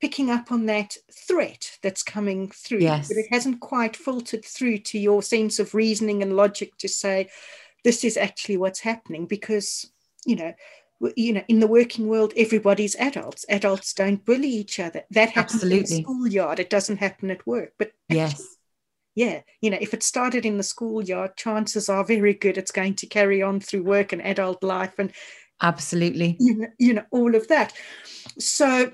picking 0.00 0.30
up 0.30 0.52
on 0.52 0.66
that 0.66 0.96
threat 1.12 1.78
that's 1.82 2.04
coming 2.04 2.48
through. 2.48 2.78
Yes. 2.78 3.08
But 3.08 3.16
it 3.16 3.26
hasn't 3.32 3.58
quite 3.58 3.96
filtered 3.96 4.44
through 4.44 4.78
to 4.78 4.98
your 5.00 5.22
sense 5.22 5.58
of 5.58 5.74
reasoning 5.74 6.22
and 6.22 6.36
logic 6.36 6.76
to 6.78 6.88
say, 6.88 7.28
this 7.82 8.04
is 8.04 8.16
actually 8.16 8.56
what's 8.56 8.80
happening 8.80 9.26
because, 9.26 9.90
you 10.24 10.36
know, 10.36 10.54
you 11.16 11.32
know 11.32 11.42
in 11.48 11.60
the 11.60 11.66
working 11.66 12.08
world 12.08 12.32
everybody's 12.36 12.96
adults. 12.96 13.44
Adults 13.48 13.92
don't 13.92 14.24
bully 14.24 14.48
each 14.48 14.80
other. 14.80 15.02
That 15.10 15.30
happens 15.30 15.62
Absolutely. 15.62 15.78
in 15.78 16.02
the 16.02 16.02
schoolyard. 16.02 16.58
It 16.58 16.70
doesn't 16.70 16.98
happen 16.98 17.30
at 17.30 17.46
work 17.46 17.72
but 17.78 17.92
yes. 18.08 18.56
Yeah 19.14 19.40
you 19.60 19.70
know 19.70 19.78
if 19.80 19.94
it 19.94 20.02
started 20.02 20.44
in 20.46 20.56
the 20.56 20.62
schoolyard 20.62 21.36
chances 21.36 21.88
are 21.88 22.04
very 22.04 22.34
good 22.34 22.58
it's 22.58 22.70
going 22.70 22.94
to 22.96 23.06
carry 23.06 23.42
on 23.42 23.60
through 23.60 23.82
work 23.82 24.12
and 24.12 24.22
adult 24.22 24.62
life 24.62 24.98
and 24.98 25.12
absolutely. 25.60 26.36
you 26.38 26.56
know, 26.56 26.68
you 26.78 26.94
know 26.94 27.04
all 27.10 27.34
of 27.34 27.48
that. 27.48 27.72
So 28.38 28.92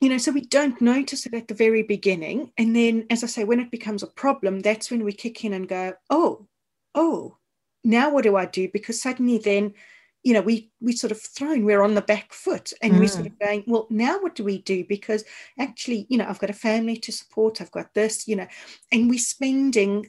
you 0.00 0.08
know 0.08 0.18
so 0.18 0.32
we 0.32 0.42
don't 0.42 0.80
notice 0.80 1.26
it 1.26 1.34
at 1.34 1.48
the 1.48 1.54
very 1.54 1.82
beginning. 1.82 2.52
And 2.58 2.74
then 2.74 3.06
as 3.10 3.24
i 3.24 3.26
say 3.26 3.44
when 3.44 3.60
it 3.60 3.70
becomes 3.70 4.02
a 4.02 4.08
problem 4.08 4.60
that's 4.60 4.90
when 4.90 5.04
we 5.04 5.12
kick 5.12 5.44
in 5.44 5.52
and 5.52 5.68
go 5.68 5.94
oh 6.10 6.46
oh 6.94 7.38
now 7.84 8.10
what 8.10 8.24
do 8.24 8.36
i 8.36 8.46
do? 8.46 8.68
Because 8.70 9.00
suddenly 9.00 9.38
then 9.38 9.74
you 10.26 10.32
know 10.32 10.40
we 10.40 10.72
we 10.80 10.90
sort 10.90 11.12
of 11.12 11.20
thrown 11.20 11.64
we're 11.64 11.82
on 11.82 11.94
the 11.94 12.02
back 12.02 12.32
foot 12.32 12.72
and 12.82 12.94
mm. 12.94 12.98
we're 12.98 13.06
sort 13.06 13.26
of 13.26 13.38
going 13.38 13.62
well 13.68 13.86
now 13.90 14.18
what 14.18 14.34
do 14.34 14.42
we 14.42 14.58
do 14.60 14.84
because 14.84 15.22
actually 15.56 16.04
you 16.10 16.18
know 16.18 16.26
i've 16.28 16.40
got 16.40 16.50
a 16.50 16.64
family 16.68 16.96
to 16.96 17.12
support 17.12 17.60
i've 17.60 17.70
got 17.70 17.94
this 17.94 18.26
you 18.26 18.34
know 18.34 18.48
and 18.90 19.08
we're 19.08 19.20
spending 19.20 20.08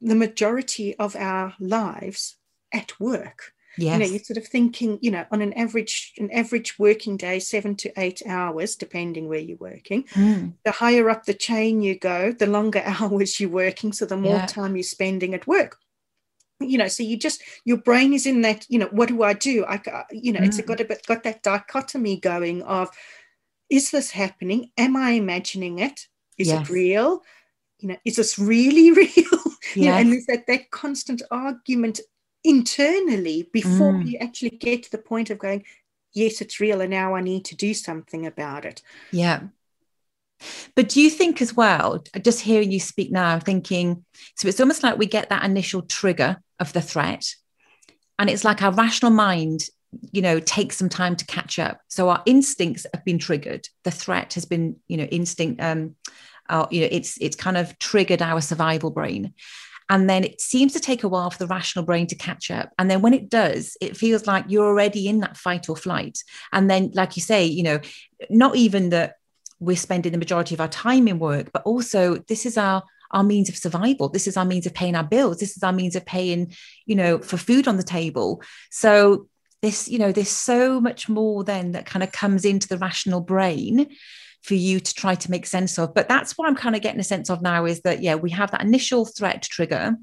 the 0.00 0.14
majority 0.14 0.96
of 0.96 1.14
our 1.16 1.54
lives 1.60 2.36
at 2.72 2.98
work 2.98 3.52
yes. 3.76 3.92
you 3.92 3.98
know 3.98 4.10
you're 4.10 4.24
sort 4.24 4.38
of 4.38 4.46
thinking 4.46 4.98
you 5.02 5.10
know 5.10 5.26
on 5.30 5.42
an 5.42 5.52
average 5.52 6.14
an 6.16 6.30
average 6.30 6.78
working 6.78 7.18
day 7.18 7.38
seven 7.38 7.76
to 7.76 7.92
eight 8.00 8.22
hours 8.26 8.74
depending 8.74 9.28
where 9.28 9.38
you're 9.38 9.58
working 9.58 10.04
mm. 10.14 10.50
the 10.64 10.70
higher 10.70 11.10
up 11.10 11.26
the 11.26 11.34
chain 11.34 11.82
you 11.82 11.98
go 11.98 12.32
the 12.32 12.46
longer 12.46 12.82
hours 12.86 13.38
you're 13.38 13.50
working 13.50 13.92
so 13.92 14.06
the 14.06 14.16
more 14.16 14.36
yeah. 14.36 14.46
time 14.46 14.76
you're 14.76 14.82
spending 14.82 15.34
at 15.34 15.46
work 15.46 15.76
you 16.68 16.78
know 16.78 16.88
so 16.88 17.02
you 17.02 17.16
just 17.16 17.42
your 17.64 17.76
brain 17.76 18.12
is 18.12 18.26
in 18.26 18.42
that 18.42 18.66
you 18.68 18.78
know 18.78 18.88
what 18.92 19.08
do 19.08 19.22
i 19.22 19.32
do 19.32 19.64
i 19.66 19.80
you 20.10 20.32
know 20.32 20.40
mm. 20.40 20.46
it's 20.46 20.60
got 20.62 20.80
a 20.80 20.84
bit 20.84 21.04
got 21.06 21.22
that 21.22 21.42
dichotomy 21.42 22.16
going 22.18 22.62
of 22.62 22.88
is 23.70 23.90
this 23.90 24.10
happening 24.10 24.70
am 24.76 24.96
i 24.96 25.10
imagining 25.10 25.78
it 25.78 26.08
is 26.38 26.48
yes. 26.48 26.68
it 26.68 26.72
real 26.72 27.22
you 27.78 27.88
know 27.88 27.96
is 28.04 28.16
this 28.16 28.38
really 28.38 28.90
real 29.02 29.08
yes. 29.14 29.76
you 29.76 29.86
know 29.86 29.96
and 29.96 30.12
there's 30.12 30.26
that 30.26 30.46
that 30.46 30.70
constant 30.70 31.22
argument 31.30 32.00
internally 32.44 33.48
before 33.52 33.92
mm. 33.92 34.06
you 34.06 34.18
actually 34.18 34.50
get 34.50 34.82
to 34.82 34.90
the 34.90 34.98
point 34.98 35.30
of 35.30 35.38
going 35.38 35.64
yes 36.12 36.40
it's 36.40 36.60
real 36.60 36.80
and 36.80 36.90
now 36.90 37.14
i 37.14 37.20
need 37.20 37.44
to 37.44 37.56
do 37.56 37.72
something 37.72 38.26
about 38.26 38.64
it 38.64 38.82
yeah 39.12 39.40
but 40.74 40.88
do 40.88 41.00
you 41.00 41.10
think 41.10 41.42
as 41.42 41.54
well, 41.54 42.02
just 42.22 42.40
hearing 42.40 42.70
you 42.70 42.80
speak 42.80 43.10
now, 43.10 43.38
thinking, 43.38 44.04
so 44.36 44.48
it's 44.48 44.60
almost 44.60 44.82
like 44.82 44.98
we 44.98 45.06
get 45.06 45.28
that 45.28 45.44
initial 45.44 45.82
trigger 45.82 46.38
of 46.58 46.72
the 46.72 46.80
threat. 46.80 47.34
And 48.18 48.30
it's 48.30 48.44
like 48.44 48.62
our 48.62 48.72
rational 48.72 49.10
mind, 49.10 49.64
you 50.12 50.22
know, 50.22 50.40
takes 50.40 50.76
some 50.76 50.88
time 50.88 51.16
to 51.16 51.26
catch 51.26 51.58
up. 51.58 51.80
So 51.88 52.08
our 52.08 52.22
instincts 52.26 52.86
have 52.94 53.04
been 53.04 53.18
triggered. 53.18 53.68
The 53.84 53.90
threat 53.90 54.34
has 54.34 54.44
been, 54.44 54.76
you 54.88 54.96
know, 54.96 55.04
instinct, 55.04 55.60
um, 55.60 55.96
uh, 56.48 56.66
you 56.70 56.82
know, 56.82 56.88
it's 56.90 57.18
it's 57.20 57.36
kind 57.36 57.56
of 57.56 57.78
triggered 57.78 58.22
our 58.22 58.40
survival 58.40 58.90
brain. 58.90 59.34
And 59.88 60.08
then 60.08 60.24
it 60.24 60.40
seems 60.40 60.72
to 60.72 60.80
take 60.80 61.04
a 61.04 61.08
while 61.08 61.30
for 61.30 61.38
the 61.38 61.46
rational 61.46 61.84
brain 61.84 62.06
to 62.06 62.14
catch 62.14 62.50
up. 62.50 62.70
And 62.78 62.90
then 62.90 63.02
when 63.02 63.12
it 63.12 63.28
does, 63.28 63.76
it 63.80 63.96
feels 63.96 64.26
like 64.26 64.46
you're 64.48 64.66
already 64.66 65.06
in 65.06 65.20
that 65.20 65.36
fight 65.36 65.68
or 65.68 65.76
flight. 65.76 66.18
And 66.52 66.70
then, 66.70 66.92
like 66.94 67.16
you 67.16 67.22
say, 67.22 67.44
you 67.44 67.62
know, 67.62 67.80
not 68.30 68.56
even 68.56 68.90
that 68.90 69.16
we're 69.62 69.76
spending 69.76 70.12
the 70.12 70.18
majority 70.18 70.54
of 70.54 70.60
our 70.60 70.68
time 70.68 71.08
in 71.08 71.18
work, 71.18 71.50
but 71.52 71.62
also 71.62 72.16
this 72.28 72.44
is 72.44 72.58
our 72.58 72.82
our 73.12 73.22
means 73.22 73.50
of 73.50 73.56
survival. 73.56 74.08
This 74.08 74.26
is 74.26 74.36
our 74.38 74.44
means 74.44 74.66
of 74.66 74.72
paying 74.72 74.96
our 74.96 75.04
bills. 75.04 75.38
This 75.38 75.54
is 75.56 75.62
our 75.62 75.72
means 75.72 75.94
of 75.96 76.06
paying, 76.06 76.54
you 76.86 76.94
know, 76.94 77.18
for 77.18 77.36
food 77.36 77.68
on 77.68 77.76
the 77.76 77.82
table. 77.82 78.42
So 78.70 79.28
this, 79.60 79.86
you 79.86 79.98
know, 79.98 80.12
there's 80.12 80.30
so 80.30 80.80
much 80.80 81.10
more 81.10 81.44
then 81.44 81.72
that 81.72 81.84
kind 81.84 82.02
of 82.02 82.10
comes 82.10 82.46
into 82.46 82.66
the 82.66 82.78
rational 82.78 83.20
brain 83.20 83.94
for 84.42 84.54
you 84.54 84.80
to 84.80 84.94
try 84.94 85.14
to 85.14 85.30
make 85.30 85.46
sense 85.46 85.78
of. 85.78 85.94
But 85.94 86.08
that's 86.08 86.38
what 86.38 86.48
I'm 86.48 86.56
kind 86.56 86.74
of 86.74 86.82
getting 86.82 87.00
a 87.00 87.04
sense 87.04 87.30
of 87.30 87.42
now 87.42 87.66
is 87.66 87.82
that, 87.82 88.02
yeah, 88.02 88.14
we 88.14 88.30
have 88.30 88.50
that 88.50 88.62
initial 88.62 89.04
threat 89.04 89.42
trigger, 89.42 89.94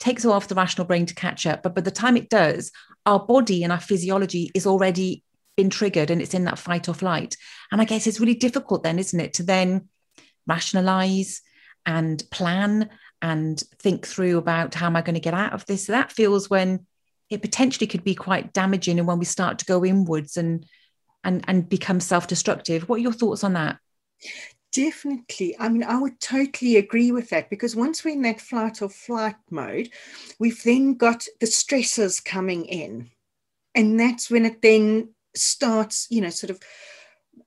takes 0.00 0.24
a 0.24 0.28
while 0.30 0.40
for 0.40 0.48
the 0.48 0.54
rational 0.54 0.86
brain 0.86 1.06
to 1.06 1.14
catch 1.14 1.46
up. 1.46 1.62
But 1.62 1.74
by 1.74 1.82
the 1.82 1.90
time 1.90 2.16
it 2.16 2.28
does, 2.28 2.72
our 3.04 3.20
body 3.20 3.62
and 3.62 3.72
our 3.72 3.80
physiology 3.80 4.50
is 4.54 4.66
already 4.66 5.22
been 5.56 5.70
triggered 5.70 6.10
and 6.10 6.20
it's 6.20 6.34
in 6.34 6.44
that 6.44 6.58
fight 6.58 6.88
or 6.88 6.94
flight. 6.94 7.36
And 7.72 7.80
I 7.80 7.84
guess 7.84 8.06
it's 8.06 8.20
really 8.20 8.34
difficult 8.34 8.82
then, 8.82 8.98
isn't 8.98 9.20
it, 9.20 9.34
to 9.34 9.42
then 9.42 9.88
rationalize 10.46 11.42
and 11.84 12.22
plan 12.30 12.90
and 13.22 13.62
think 13.78 14.06
through 14.06 14.38
about 14.38 14.74
how 14.74 14.86
am 14.86 14.96
I 14.96 15.02
going 15.02 15.14
to 15.14 15.20
get 15.20 15.34
out 15.34 15.52
of 15.52 15.64
this. 15.66 15.86
So 15.86 15.92
that 15.92 16.12
feels 16.12 16.50
when 16.50 16.86
it 17.30 17.42
potentially 17.42 17.86
could 17.86 18.04
be 18.04 18.14
quite 18.14 18.52
damaging 18.52 18.98
and 18.98 19.08
when 19.08 19.18
we 19.18 19.24
start 19.24 19.58
to 19.58 19.64
go 19.64 19.84
inwards 19.84 20.36
and 20.36 20.66
and 21.24 21.44
and 21.48 21.68
become 21.68 21.98
self-destructive. 21.98 22.88
What 22.88 22.96
are 22.96 23.02
your 23.02 23.12
thoughts 23.12 23.42
on 23.42 23.54
that? 23.54 23.78
Definitely. 24.72 25.56
I 25.58 25.68
mean, 25.68 25.82
I 25.82 25.98
would 25.98 26.20
totally 26.20 26.76
agree 26.76 27.10
with 27.10 27.30
that 27.30 27.48
because 27.50 27.74
once 27.74 28.04
we're 28.04 28.12
in 28.12 28.22
that 28.22 28.40
flight 28.40 28.82
or 28.82 28.88
flight 28.88 29.36
mode, 29.50 29.88
we've 30.38 30.62
then 30.62 30.94
got 30.94 31.26
the 31.40 31.46
stresses 31.46 32.20
coming 32.20 32.66
in. 32.66 33.10
And 33.74 33.98
that's 33.98 34.30
when 34.30 34.44
it 34.44 34.62
then 34.62 35.14
starts, 35.38 36.06
you 36.10 36.20
know, 36.20 36.30
sort 36.30 36.50
of, 36.50 36.60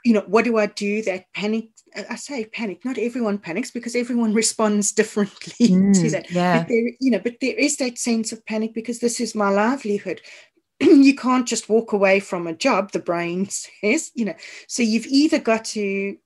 you 0.06 0.14
know, 0.14 0.24
what 0.28 0.46
do 0.46 0.58
I 0.58 0.68
do? 0.68 1.02
That 1.04 1.26
panic. 1.34 1.70
I 2.10 2.16
say 2.16 2.46
panic. 2.46 2.86
Not 2.86 2.98
everyone 2.98 3.40
panics 3.40 3.72
because 3.72 3.96
everyone 3.96 4.34
responds 4.42 4.92
differently 4.92 5.54
mm, 5.68 6.02
to 6.02 6.10
that. 6.12 6.32
Yeah. 6.32 6.60
But 6.60 6.68
there, 6.68 6.92
you 7.00 7.12
know, 7.12 7.20
but 7.20 7.38
there 7.42 7.56
is 7.56 7.78
that 7.78 7.98
sense 7.98 8.32
of 8.32 8.46
panic 8.46 8.74
because 8.74 9.00
this 9.00 9.20
is 9.20 9.36
my 9.36 9.50
livelihood. 9.50 10.22
you 10.80 11.16
can't 11.16 11.48
just 11.48 11.70
walk 11.70 11.92
away 11.92 12.20
from 12.20 12.48
a 12.48 12.54
job. 12.54 12.92
The 12.92 13.00
brain 13.00 13.50
says, 13.82 14.12
you 14.14 14.26
know, 14.26 14.36
so 14.68 14.84
you've 14.84 15.08
either 15.08 15.40
got 15.40 15.66
to 15.66 16.18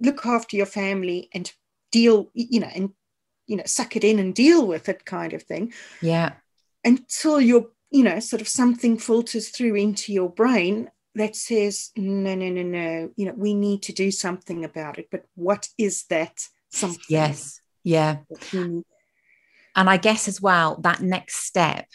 look 0.00 0.26
after 0.26 0.56
your 0.56 0.66
family 0.66 1.28
and 1.32 1.50
deal, 1.92 2.30
you 2.34 2.60
know, 2.60 2.70
and 2.74 2.90
you 3.46 3.56
know, 3.56 3.64
suck 3.66 3.94
it 3.94 4.04
in 4.04 4.18
and 4.18 4.34
deal 4.34 4.66
with 4.66 4.88
it, 4.88 5.04
kind 5.04 5.34
of 5.34 5.42
thing. 5.42 5.72
Yeah. 6.00 6.32
Until 6.82 7.40
you're 7.40 7.68
you 7.94 8.02
know, 8.02 8.18
sort 8.18 8.42
of 8.42 8.48
something 8.48 8.98
filters 8.98 9.50
through 9.50 9.76
into 9.76 10.12
your 10.12 10.28
brain 10.28 10.90
that 11.14 11.36
says, 11.36 11.90
no, 11.96 12.34
no, 12.34 12.48
no, 12.48 12.62
no, 12.62 13.10
you 13.16 13.26
know, 13.26 13.34
we 13.36 13.54
need 13.54 13.82
to 13.82 13.92
do 13.92 14.10
something 14.10 14.64
about 14.64 14.98
it. 14.98 15.08
But 15.10 15.24
what 15.34 15.68
is 15.78 16.04
that 16.10 16.46
something? 16.70 17.04
Yes. 17.08 17.60
Yeah. 17.82 18.18
And 18.52 18.84
I 19.76 19.96
guess 19.96 20.28
as 20.28 20.40
well, 20.40 20.80
that 20.82 21.00
next 21.00 21.46
step, 21.46 21.86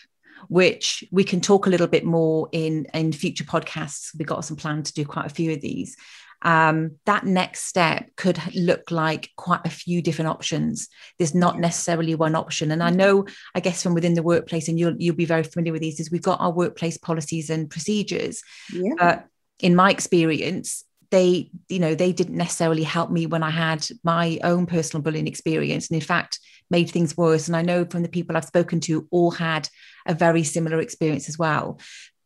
which 0.47 1.03
we 1.11 1.23
can 1.23 1.41
talk 1.41 1.65
a 1.65 1.69
little 1.69 1.87
bit 1.87 2.05
more 2.05 2.49
in 2.51 2.87
in 2.93 3.11
future 3.11 3.43
podcasts. 3.43 4.11
We've 4.17 4.27
got 4.27 4.45
some 4.45 4.57
plan 4.57 4.83
to 4.83 4.93
do 4.93 5.05
quite 5.05 5.25
a 5.25 5.33
few 5.33 5.51
of 5.51 5.61
these 5.61 5.97
um, 6.41 6.95
that 7.05 7.25
next 7.25 7.65
step 7.65 8.05
could 8.15 8.39
look 8.55 8.91
like 8.91 9.29
quite 9.35 9.61
a 9.65 9.69
few 9.69 10.01
different 10.01 10.29
options. 10.29 10.87
There's 11.17 11.35
not 11.35 11.59
necessarily 11.59 12.15
one 12.15 12.35
option. 12.35 12.71
And 12.71 12.81
I 12.81 12.89
know, 12.89 13.25
I 13.53 13.59
guess, 13.59 13.83
from 13.83 13.93
within 13.93 14.13
the 14.13 14.23
workplace, 14.23 14.67
and 14.67 14.79
you'll 14.79 14.95
you'll 14.97 15.15
be 15.15 15.25
very 15.25 15.43
familiar 15.43 15.73
with 15.73 15.81
these, 15.81 15.99
is 15.99 16.11
we've 16.11 16.21
got 16.21 16.39
our 16.39 16.51
workplace 16.51 16.97
policies 16.97 17.49
and 17.49 17.69
procedures. 17.69 18.41
Yeah. 18.71 18.93
But 18.97 19.25
in 19.59 19.75
my 19.75 19.91
experience, 19.91 20.85
they, 21.11 21.49
you 21.67 21.79
know, 21.79 21.95
they 21.95 22.13
didn't 22.13 22.37
necessarily 22.37 22.83
help 22.83 23.11
me 23.11 23.25
when 23.25 23.43
I 23.43 23.49
had 23.49 23.85
my 24.03 24.39
own 24.43 24.65
personal 24.65 25.01
bullying 25.01 25.27
experience. 25.27 25.89
And 25.89 25.95
in 25.95 26.05
fact, 26.05 26.39
made 26.69 26.89
things 26.89 27.17
worse. 27.17 27.47
And 27.47 27.55
I 27.55 27.63
know 27.63 27.83
from 27.85 28.03
the 28.03 28.09
people 28.09 28.37
I've 28.37 28.45
spoken 28.45 28.79
to, 28.81 29.07
all 29.11 29.31
had 29.31 29.67
a 30.05 30.13
very 30.13 30.43
similar 30.43 30.79
experience 30.79 31.27
as 31.27 31.37
well. 31.37 31.79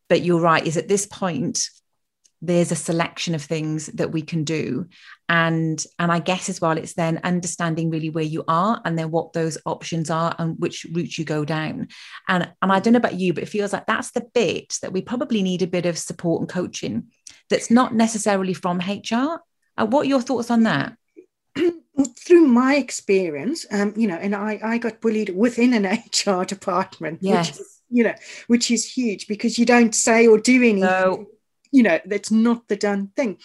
But 0.09 0.21
you're 0.21 0.41
right, 0.41 0.67
is 0.67 0.77
at 0.77 0.89
this 0.89 1.07
point, 1.07 1.69
there's 2.43 2.73
a 2.73 2.75
selection 2.75 3.33
of 3.33 3.41
things 3.41 3.87
that 3.87 4.11
we 4.11 4.21
can 4.21 4.43
do. 4.43 4.85
And 5.29 5.83
and 5.97 6.11
i 6.11 6.19
guess 6.19 6.49
as 6.49 6.59
well 6.59 6.77
it's 6.77 6.93
then 6.93 7.21
understanding 7.23 7.89
really 7.89 8.09
where 8.09 8.23
you 8.25 8.43
are 8.47 8.81
and 8.83 8.99
then 8.99 9.09
what 9.09 9.31
those 9.31 9.57
options 9.65 10.09
are 10.09 10.35
and 10.37 10.59
which 10.59 10.85
route 10.91 11.17
you 11.17 11.23
go 11.23 11.45
down. 11.45 11.87
And 12.27 12.51
and 12.61 12.71
i 12.71 12.79
don't 12.79 12.93
know 12.93 12.97
about 12.97 13.19
you 13.19 13.33
but 13.33 13.43
it 13.43 13.49
feels 13.49 13.71
like 13.73 13.87
that's 13.87 14.11
the 14.11 14.27
bit 14.33 14.77
that 14.81 14.91
we 14.91 15.01
probably 15.01 15.41
need 15.41 15.61
a 15.61 15.67
bit 15.67 15.85
of 15.85 15.97
support 15.97 16.41
and 16.41 16.49
coaching 16.49 17.07
that's 17.49 17.71
not 17.71 17.95
necessarily 17.95 18.53
from 18.53 18.77
hr 18.79 19.39
uh, 19.77 19.85
what 19.85 20.05
are 20.05 20.09
your 20.09 20.21
thoughts 20.21 20.51
on 20.51 20.63
that? 20.63 20.95
Through 22.19 22.47
my 22.47 22.75
experience 22.75 23.65
um 23.71 23.93
you 23.95 24.07
know 24.07 24.15
and 24.15 24.35
i 24.35 24.59
i 24.63 24.77
got 24.77 24.99
bullied 24.99 25.29
within 25.35 25.73
an 25.73 25.85
hr 26.27 26.43
department 26.43 27.19
yes. 27.21 27.57
which 27.57 27.67
you 27.89 28.03
know 28.03 28.15
which 28.47 28.71
is 28.71 28.91
huge 28.91 29.27
because 29.27 29.57
you 29.57 29.65
don't 29.65 29.93
say 29.95 30.27
or 30.27 30.37
do 30.37 30.55
anything 30.55 30.79
no 30.79 31.27
you 31.73 31.83
know 31.83 31.99
that's 32.05 32.31
not 32.31 32.67
the 32.69 32.77
done 32.77 33.11
thing 33.15 33.37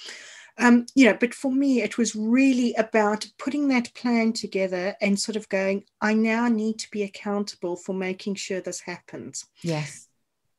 um, 0.61 0.87
you 0.95 1.05
know, 1.05 1.17
but 1.19 1.35
for 1.35 1.53
me, 1.53 1.83
it 1.83 1.99
was 1.99 2.17
really 2.17 2.75
about 2.75 3.27
putting 3.39 3.69
that 3.69 3.95
plan 3.95 4.33
together 4.33 4.97
and 5.01 5.19
sort 5.19 5.37
of 5.37 5.49
going, 5.49 5.85
I 6.01 6.15
now 6.15 6.49
need 6.49 6.81
to 6.81 6.91
be 6.91 7.05
accountable 7.05 7.77
for 7.77 7.95
making 7.95 8.35
sure 8.35 8.61
this 8.61 8.81
happens. 8.81 9.47
Yes. 9.63 10.09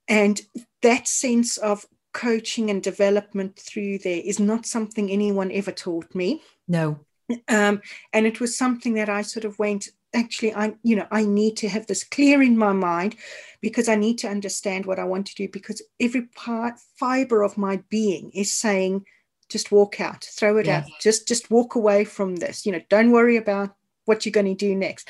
And 0.07 0.41
that 0.81 1.07
sense 1.07 1.57
of 1.57 1.85
coaching 2.13 2.69
and 2.69 2.81
development 2.81 3.59
through 3.59 3.99
there 3.99 4.21
is 4.23 4.39
not 4.39 4.65
something 4.65 5.11
anyone 5.11 5.51
ever 5.51 5.71
taught 5.71 6.15
me. 6.15 6.41
No. 6.67 6.99
Um, 7.47 7.81
and 8.13 8.25
it 8.25 8.39
was 8.39 8.57
something 8.57 8.93
that 8.95 9.09
I 9.09 9.21
sort 9.21 9.45
of 9.45 9.59
went, 9.59 9.89
actually 10.15 10.53
i 10.55 10.73
you 10.81 10.95
know 10.95 11.07
i 11.11 11.23
need 11.23 11.55
to 11.55 11.69
have 11.69 11.85
this 11.85 12.03
clear 12.03 12.41
in 12.41 12.57
my 12.57 12.73
mind 12.73 13.15
because 13.61 13.87
i 13.87 13.95
need 13.95 14.17
to 14.17 14.27
understand 14.27 14.85
what 14.85 14.97
i 14.97 15.03
want 15.03 15.27
to 15.27 15.35
do 15.35 15.47
because 15.49 15.81
every 15.99 16.23
part 16.35 16.73
fiber 16.97 17.43
of 17.43 17.57
my 17.57 17.81
being 17.89 18.31
is 18.33 18.51
saying 18.51 19.05
just 19.49 19.71
walk 19.71 19.99
out. 19.99 20.23
Throw 20.23 20.57
it 20.57 20.67
out. 20.67 20.85
Just 21.01 21.27
just 21.27 21.51
walk 21.51 21.75
away 21.75 22.05
from 22.05 22.37
this. 22.37 22.65
You 22.65 22.71
know 22.71 22.81
don't 22.89 23.11
worry 23.11 23.35
about 23.35 23.75
what 24.05 24.25
you're 24.25 24.31
going 24.31 24.45
to 24.45 24.55
do 24.55 24.75
next. 24.75 25.09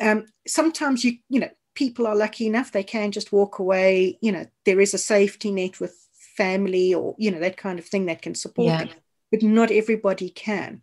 Um, 0.00 0.26
sometimes 0.46 1.04
you 1.04 1.18
you 1.28 1.40
know 1.40 1.50
people 1.74 2.06
are 2.06 2.16
lucky 2.16 2.46
enough 2.46 2.70
they 2.70 2.84
can 2.84 3.10
just 3.10 3.32
walk 3.32 3.58
away. 3.58 4.18
You 4.22 4.32
know 4.32 4.46
there 4.64 4.80
is 4.80 4.94
a 4.94 4.98
safety 4.98 5.50
net 5.50 5.80
with 5.80 5.94
family 6.36 6.94
or 6.94 7.14
you 7.18 7.30
know 7.30 7.40
that 7.40 7.56
kind 7.56 7.78
of 7.78 7.84
thing 7.84 8.06
that 8.06 8.22
can 8.22 8.34
support 8.34 8.66
yeah. 8.66 8.78
them 8.84 8.88
but 9.30 9.42
not 9.42 9.72
everybody 9.72 10.30
can. 10.30 10.80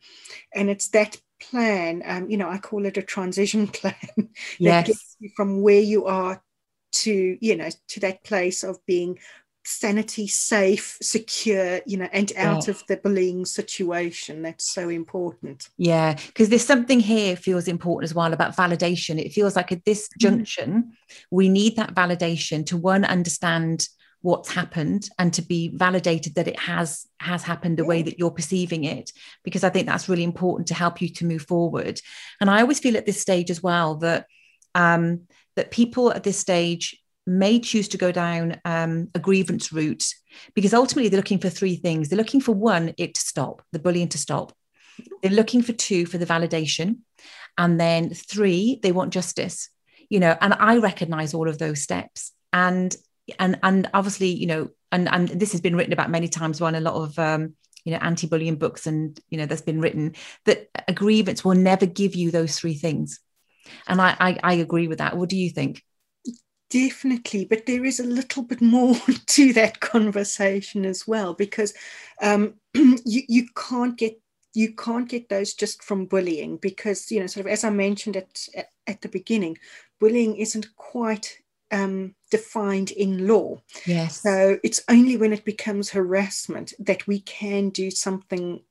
And 0.54 0.70
it's 0.70 0.90
that 0.90 1.16
plan 1.42 2.02
um, 2.06 2.30
you 2.30 2.38
know 2.38 2.50
i 2.50 2.58
call 2.58 2.86
it 2.86 2.98
a 2.98 3.02
transition 3.02 3.68
plan 3.80 3.96
that 4.18 4.30
yes. 4.60 4.88
gets 4.88 5.18
you 5.20 5.30
from 5.36 5.62
where 5.62 5.82
you 5.82 6.06
are 6.06 6.42
to 6.92 7.38
you 7.42 7.56
know 7.56 7.70
to 7.88 8.00
that 8.00 8.24
place 8.24 8.64
of 8.64 8.78
being 8.86 9.18
sanity 9.64 10.26
safe 10.26 10.98
secure 11.02 11.82
you 11.86 11.96
know 11.96 12.10
and 12.12 12.34
out 12.36 12.66
yeah. 12.66 12.72
of 12.72 12.84
the 12.88 12.98
bullying 12.98 13.46
situation 13.46 14.42
that's 14.42 14.74
so 14.74 14.90
important 14.90 15.70
yeah 15.78 16.18
because 16.28 16.50
there's 16.50 16.66
something 16.66 17.00
here 17.00 17.36
feels 17.36 17.68
important 17.68 18.04
as 18.04 18.16
well 18.16 18.34
about 18.34 18.56
validation 18.56 19.24
it 19.24 19.32
feels 19.32 19.56
like 19.56 19.72
at 19.72 19.86
this 19.86 20.08
mm-hmm. 20.08 20.20
junction 20.20 20.72
mm-hmm. 20.72 20.90
we 21.30 21.48
need 21.48 21.76
that 21.76 21.94
validation 21.94 22.66
to 22.66 22.76
one 22.76 23.06
understand 23.06 23.88
what's 24.22 24.52
happened 24.52 25.10
and 25.18 25.34
to 25.34 25.42
be 25.42 25.70
validated 25.70 26.36
that 26.36 26.48
it 26.48 26.60
has 26.60 27.08
has 27.20 27.44
happened 27.44 27.78
the 27.78 27.86
way 27.86 28.02
that 28.02 28.20
you're 28.20 28.32
perceiving 28.32 28.84
it 28.84 29.12
because 29.44 29.64
i 29.64 29.70
think 29.70 29.88
that's 29.88 30.08
really 30.08 30.24
important 30.24 30.68
to 30.68 30.74
help 30.74 31.02
you 31.02 31.10
to 31.10 31.26
move 31.26 31.42
forward 31.44 32.00
and 32.40 32.50
i 32.50 32.62
always 32.62 32.80
feel 32.80 32.98
at 32.98 33.06
this 33.06 33.20
stage 33.20 33.50
as 33.50 33.64
well 33.64 33.96
that 33.96 34.26
um 34.76 35.22
that 35.56 35.72
people 35.72 36.12
at 36.12 36.24
this 36.24 36.38
stage 36.38 37.02
may 37.28 37.60
choose 37.60 37.88
to 37.90 37.98
go 37.98 38.12
down 38.12 38.60
um, 38.66 39.10
a 39.14 39.20
grievance 39.20 39.72
route 39.72 40.06
because 40.56 40.74
ultimately 40.74 41.10
they're 41.10 41.20
looking 41.20 41.40
for 41.40 41.50
three 41.50 41.76
things. 41.76 42.10
They're 42.10 42.18
looking 42.18 42.42
for 42.42 42.54
one, 42.54 42.94
it 42.98 43.14
to 43.16 43.22
stop, 43.22 43.62
the 43.72 43.80
bullying 43.80 44.10
to 44.10 44.18
stop. 44.18 44.54
They're 45.22 45.32
looking 45.32 45.62
for 45.62 45.74
two, 45.74 46.06
for 46.06 46.18
the 46.18 46.26
validation. 46.26 47.00
And 47.58 47.80
then 47.80 48.14
three, 48.14 48.80
they 48.82 48.92
want 48.92 49.14
justice. 49.14 49.70
You 50.10 50.20
know, 50.20 50.36
and 50.42 50.54
I 50.54 50.78
recognize 50.78 51.34
all 51.34 51.48
of 51.48 51.58
those 51.58 51.82
steps. 51.82 52.34
And 52.52 52.96
and 53.40 53.60
and 53.64 53.90
obviously, 53.94 54.30
you 54.30 54.48
know, 54.48 54.70
and 54.92 55.08
and 55.10 55.28
this 55.30 55.52
has 55.52 55.62
been 55.62 55.76
written 55.76 55.94
about 55.94 56.10
many 56.10 56.28
times 56.28 56.62
on 56.62 56.76
a 56.76 56.82
lot 56.82 56.96
of 56.96 57.18
um, 57.20 57.56
you 57.84 57.92
know 57.92 58.00
anti-bullying 58.00 58.58
books 58.58 58.88
and 58.88 59.20
you 59.30 59.38
know 59.38 59.46
that's 59.46 59.62
been 59.62 59.82
written 59.82 60.16
that 60.46 60.70
a 60.88 60.94
grievance 60.94 61.44
will 61.44 61.56
never 61.56 61.86
give 61.86 62.16
you 62.16 62.32
those 62.32 62.58
three 62.58 62.76
things. 62.76 63.20
And 63.88 64.02
I, 64.02 64.16
I 64.20 64.40
i 64.44 64.54
agree 64.54 64.88
with 64.88 64.98
that. 65.00 65.18
What 65.18 65.30
do 65.30 65.38
you 65.38 65.50
think? 65.50 65.84
Definitely, 66.70 67.46
but 67.46 67.66
there 67.66 67.84
is 67.84 68.00
a 68.00 68.06
little 68.06 68.44
bit 68.44 68.62
more 68.62 68.96
to 69.28 69.54
that 69.54 69.80
conversation 69.80 70.86
as 70.86 71.08
well 71.08 71.34
because 71.34 71.74
um, 72.22 72.56
you 72.74 73.24
you 73.28 73.48
can't 73.56 73.98
get 73.98 74.20
you 74.54 74.74
can't 74.76 75.10
get 75.10 75.30
those 75.30 75.54
just 75.54 75.84
from 75.84 76.06
bullying 76.06 76.58
because 76.58 77.12
you 77.12 77.20
know 77.20 77.28
sort 77.28 77.46
of 77.46 77.52
as 77.52 77.64
I 77.64 77.70
mentioned 77.70 78.18
at 78.18 78.48
at 78.88 79.02
the 79.02 79.10
beginning, 79.10 79.58
bullying 80.00 80.38
isn't 80.38 80.76
quite 80.76 81.38
um, 81.72 82.16
defined 82.30 82.92
in 82.92 83.28
law. 83.28 83.62
Yes. 83.86 84.22
So 84.22 84.60
it's 84.64 84.84
only 84.90 85.18
when 85.18 85.34
it 85.34 85.46
becomes 85.46 85.90
harassment 85.90 86.74
that 86.80 87.08
we 87.08 87.22
can 87.22 87.70
do 87.70 87.92
something 87.92 88.62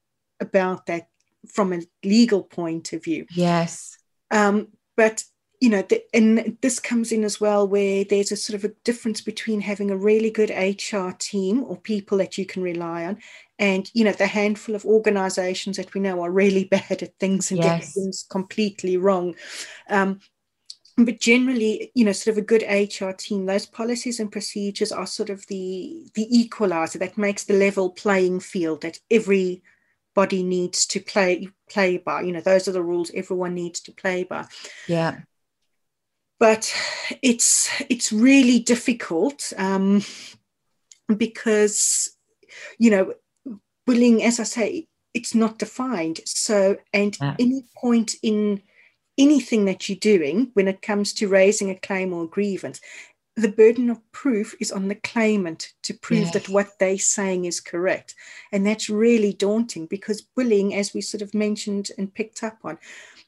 about 0.41 0.87
that 0.87 1.09
from 1.49 1.73
a 1.73 1.83
legal 2.05 2.43
point 2.43 2.93
of 2.93 3.05
view. 3.05 3.27
Yes. 3.31 3.97
Um, 4.31 4.69
but 4.97 5.25
you 5.61 5.69
know, 5.69 5.83
the, 5.83 6.03
and 6.15 6.57
this 6.63 6.79
comes 6.79 7.13
in 7.13 7.23
as 7.23 7.39
well, 7.39 7.69
where 7.69 8.03
there's 8.03 8.33
a 8.33 8.37
sort 8.37 8.55
of 8.55 8.65
a 8.65 8.75
difference 8.83 9.21
between 9.21 9.61
having 9.61 9.91
a 9.91 9.97
really 9.97 10.31
good 10.31 10.49
HR 10.49 11.11
team 11.19 11.65
or 11.65 11.77
people 11.77 12.17
that 12.17 12.39
you 12.39 12.47
can 12.47 12.63
rely 12.63 13.05
on, 13.05 13.19
and 13.59 13.91
you 13.93 14.03
know, 14.03 14.13
the 14.13 14.27
handful 14.27 14.75
of 14.75 14.87
organisations 14.87 15.77
that 15.77 15.93
we 15.93 16.01
know 16.01 16.23
are 16.23 16.31
really 16.31 16.65
bad 16.71 17.03
at 17.03 17.19
things 17.19 17.51
and 17.51 17.63
yes. 17.63 17.67
get 17.67 17.93
things 17.93 18.27
completely 18.31 18.97
wrong. 18.97 19.35
Um, 19.91 20.21
but 20.97 21.21
generally, 21.21 21.91
you 21.95 22.05
know, 22.05 22.13
sort 22.13 22.37
of 22.37 22.43
a 22.43 22.47
good 22.47 22.63
HR 22.63 23.11
team, 23.11 23.47
those 23.47 23.67
policies 23.67 24.21
and 24.21 24.31
procedures 24.31 24.93
are 24.93 25.07
sort 25.07 25.31
of 25.31 25.47
the 25.47 26.11
the 26.15 26.27
equalizer 26.37 26.99
that 26.99 27.19
makes 27.19 27.45
the 27.45 27.55
level 27.55 27.91
playing 27.91 28.41
field 28.41 28.83
that 28.83 28.99
every 29.11 29.63
body 30.15 30.43
needs 30.43 30.87
to 30.87 31.01
play 31.01 31.49
play 31.69 31.99
by. 31.99 32.23
You 32.23 32.33
know 32.33 32.41
those 32.41 32.69
are 32.69 32.73
the 32.73 32.83
rules 32.83 33.11
everyone 33.15 33.55
needs 33.55 33.81
to 33.81 33.93
play 33.93 34.25
by. 34.25 34.47
Yeah. 34.87 35.21
But 36.39 36.75
it's 37.23 37.71
it's 37.89 38.13
really 38.13 38.61
difficult 38.61 39.53
um, 39.57 40.03
because 41.17 42.17
you 42.79 42.91
know 42.91 43.15
bullying 43.87 44.23
as 44.23 44.39
i 44.39 44.45
say 44.45 44.87
it's 45.15 45.35
not 45.35 45.59
defined. 45.59 46.21
So 46.25 46.77
and 46.93 47.17
yeah. 47.21 47.37
any 47.39 47.65
point 47.77 48.15
in 48.23 48.63
anything 49.21 49.67
that 49.67 49.89
you're 49.89 49.99
doing 49.99 50.51
when 50.55 50.67
it 50.67 50.83
comes 50.83 51.13
to 51.13 51.29
raising 51.29 51.71
a 51.71 51.75
claim 51.75 52.13
or 52.13 52.25
a 52.25 52.29
grievance 52.29 52.81
the 53.37 53.49
burden 53.49 53.91
of 53.91 54.13
proof 54.13 54.55
is 54.61 54.73
on 54.73 54.89
the 54.89 54.95
claimant 54.95 55.73
to 55.83 55.95
prove 55.95 56.21
yes. 56.21 56.33
that 56.33 56.49
what 56.49 56.79
they're 56.79 56.99
saying 56.99 57.45
is 57.45 57.61
correct 57.61 58.15
and 58.53 58.67
that's 58.67 58.91
really 58.91 59.33
daunting 59.33 59.87
because 59.87 60.21
bullying 60.21 60.75
as 60.75 60.93
we 60.93 61.01
sort 61.01 61.23
of 61.23 61.33
mentioned 61.35 61.91
and 61.97 62.15
picked 62.15 62.43
up 62.43 62.59
on 62.65 62.79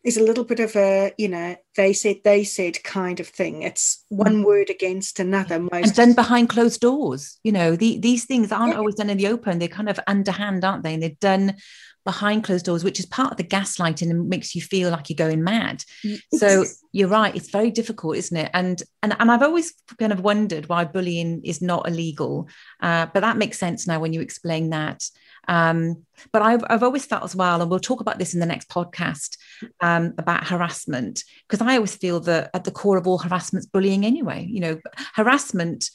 is 0.05 0.17
a 0.17 0.23
little 0.23 0.45
bit 0.45 0.61
of 0.61 0.75
a 0.75 1.13
you 1.17 1.29
know 1.29 1.55
they 1.77 1.93
said 1.93 2.17
they 2.25 2.43
said 2.43 2.83
kind 2.83 3.21
of 3.21 3.29
thing 3.29 3.63
it's 3.63 4.05
one 4.09 4.43
mm. 4.43 4.45
word 4.45 4.69
against 4.71 5.21
another 5.21 5.61
most 5.61 5.73
and 5.73 5.95
done 5.95 6.13
behind 6.13 6.49
closed 6.49 6.81
doors 6.81 7.39
you 7.45 7.53
know 7.53 7.77
the, 7.77 7.99
these 7.99 8.25
things 8.25 8.51
aren't 8.51 8.73
yeah. 8.73 8.79
always 8.79 8.97
done 8.97 9.11
in 9.11 9.19
the 9.19 9.29
open 9.29 9.59
they're 9.59 9.69
kind 9.69 9.89
of 9.89 10.01
underhand 10.07 10.65
aren't 10.65 10.83
they 10.83 10.95
and 10.95 11.03
they're 11.03 11.11
done 11.21 11.55
behind 12.05 12.45
closed 12.45 12.65
doors 12.65 12.85
which 12.85 12.99
is 12.99 13.07
part 13.07 13.31
of 13.31 13.37
the 13.37 13.45
gaslighting 13.45 14.11
and 14.11 14.29
makes 14.29 14.55
you 14.55 14.61
feel 14.61 14.91
like 14.91 15.09
you're 15.09 15.17
going 15.17 15.43
mad. 15.43 15.85
It's, 16.03 16.41
so 16.41 16.65
you're 16.93 17.09
right 17.09 17.35
it's 17.35 17.51
very 17.51 17.71
difficult 17.71 18.17
isn't 18.17 18.37
it? 18.37 18.51
And 18.53 18.83
and, 19.03 19.17
and 19.19 19.31
i've 19.31 19.43
always 19.43 19.73
kind 19.99 20.13
of 20.13 20.21
wondered 20.21 20.69
why 20.69 20.85
bullying 20.85 21.43
is 21.45 21.63
not 21.63 21.89
illegal. 21.89 22.49
Uh, 22.81 23.07
but 23.13 23.21
that 23.21 23.37
makes 23.37 23.59
sense 23.59 23.87
now 23.87 24.01
when 24.01 24.13
you 24.13 24.21
explain 24.21 24.71
that. 24.71 25.03
Um, 25.49 26.05
but 26.33 26.43
I've, 26.43 26.65
I've 26.69 26.83
always 26.83 27.05
felt 27.05 27.25
as 27.25 27.35
well, 27.35 27.61
and 27.61 27.71
we'll 27.71 27.81
talk 27.81 28.01
about 28.01 28.19
this 28.19 28.35
in 28.35 28.41
the 28.41 28.47
next 28.47 28.69
podcast 28.69 29.37
um, 29.81 30.15
about 30.19 30.47
harassment, 30.47 31.25
because 31.49 31.67
I 31.67 31.75
always 31.75 31.97
feel 31.97 32.21
that 32.21 32.51
at 32.55 32.65
the 32.65 32.71
core 32.71 32.97
of 32.97 33.07
all 33.07 33.19
harassment's 33.19 33.67
bullying 33.67 34.07
anyway. 34.07 34.47
You 34.49 34.61
know, 34.61 34.81
harassment, 35.15 35.91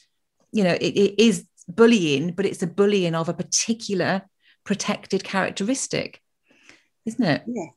you 0.52 0.64
know, 0.64 0.74
it, 0.74 0.96
it 0.96 1.22
is 1.22 1.46
bullying, 1.66 2.32
but 2.32 2.46
it's 2.46 2.62
a 2.62 2.66
bullying 2.66 3.14
of 3.14 3.28
a 3.28 3.34
particular 3.34 4.22
protected 4.68 5.24
characteristic, 5.24 6.20
isn't 7.06 7.24
it? 7.24 7.42
Yeah, 7.46 7.68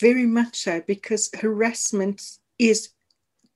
very 0.00 0.24
much 0.24 0.58
so, 0.58 0.80
because 0.86 1.30
harassment 1.34 2.22
is 2.60 2.90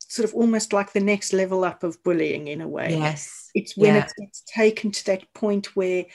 sort 0.01 0.29
of 0.29 0.35
almost 0.35 0.73
like 0.73 0.93
the 0.93 0.99
next 0.99 1.33
level 1.33 1.63
up 1.63 1.85
of 1.85 2.03
bullying 2.03 2.49
in 2.49 2.61
a 2.61 2.67
way. 2.67 2.89
Yes. 2.91 3.51
It's 3.55 3.77
when 3.77 3.95
yeah. 3.95 4.09
it's 4.19 4.43
taken 4.49 4.91
to 4.91 5.07
that 5.07 5.33
point 5.33 5.77
where 5.77 6.07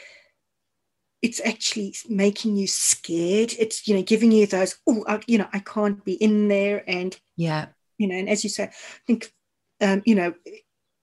it's 1.21 1.39
actually 1.45 1.95
making 2.09 2.57
you 2.57 2.67
scared 2.67 3.51
it's 3.57 3.87
you 3.87 3.95
know 3.95 4.03
giving 4.03 4.31
you 4.31 4.45
those 4.45 4.77
oh 4.85 5.19
you 5.25 5.39
know 5.39 5.47
i 5.51 5.57
can't 5.57 6.05
be 6.05 6.13
in 6.13 6.47
there 6.47 6.83
and 6.87 7.19
yeah 7.35 7.65
you 7.97 8.07
know 8.07 8.13
and 8.13 8.29
as 8.29 8.43
you 8.43 8.51
say 8.51 8.65
i 8.65 8.71
think 9.07 9.33
um, 9.81 10.03
you 10.05 10.13
know 10.13 10.35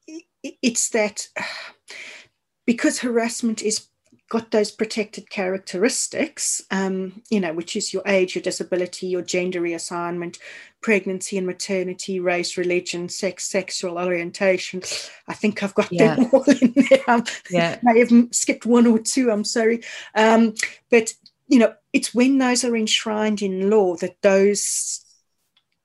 it, 0.07 0.23
it's 0.63 0.91
that 0.91 1.27
because 2.65 3.01
harassment 3.01 3.61
is 3.61 3.89
got 4.35 4.51
those 4.51 4.73
protected 4.73 5.31
characteristics, 5.31 6.61
um, 6.73 7.23
you 7.31 7.39
know, 7.39 7.53
which 7.53 7.77
is 7.77 7.95
your 7.95 8.03
age, 8.05 8.35
your 8.35 8.43
disability, 8.43 9.07
your 9.07 9.23
gender 9.23 9.61
reassignment, 9.61 10.41
pregnancy 10.81 11.39
and 11.39 11.47
maternity, 11.47 12.19
race, 12.19 12.57
religion, 12.57 13.09
sex, 13.09 13.45
sexual 13.45 13.97
orientation. 13.97 14.83
I 15.29 15.35
think 15.35 15.63
I've 15.63 15.75
got 15.75 15.93
yeah. 15.93 16.17
them 16.17 16.31
all 16.33 16.43
in 16.51 16.75
there. 16.75 17.03
Um, 17.07 17.23
yeah. 17.49 17.79
I 17.89 17.99
have 17.99 18.11
skipped 18.33 18.67
one 18.67 18.89
or 18.89 18.99
two, 18.99 19.31
I'm 19.31 19.45
sorry. 19.45 19.85
Um, 20.17 20.55
but, 20.91 21.15
you 21.47 21.61
know, 21.61 21.73
it's 21.93 22.13
when 22.13 22.39
those 22.39 22.65
are 22.65 22.75
enshrined 22.75 23.41
in 23.41 23.71
law 23.71 23.95
that 23.99 24.21
those 24.21 25.05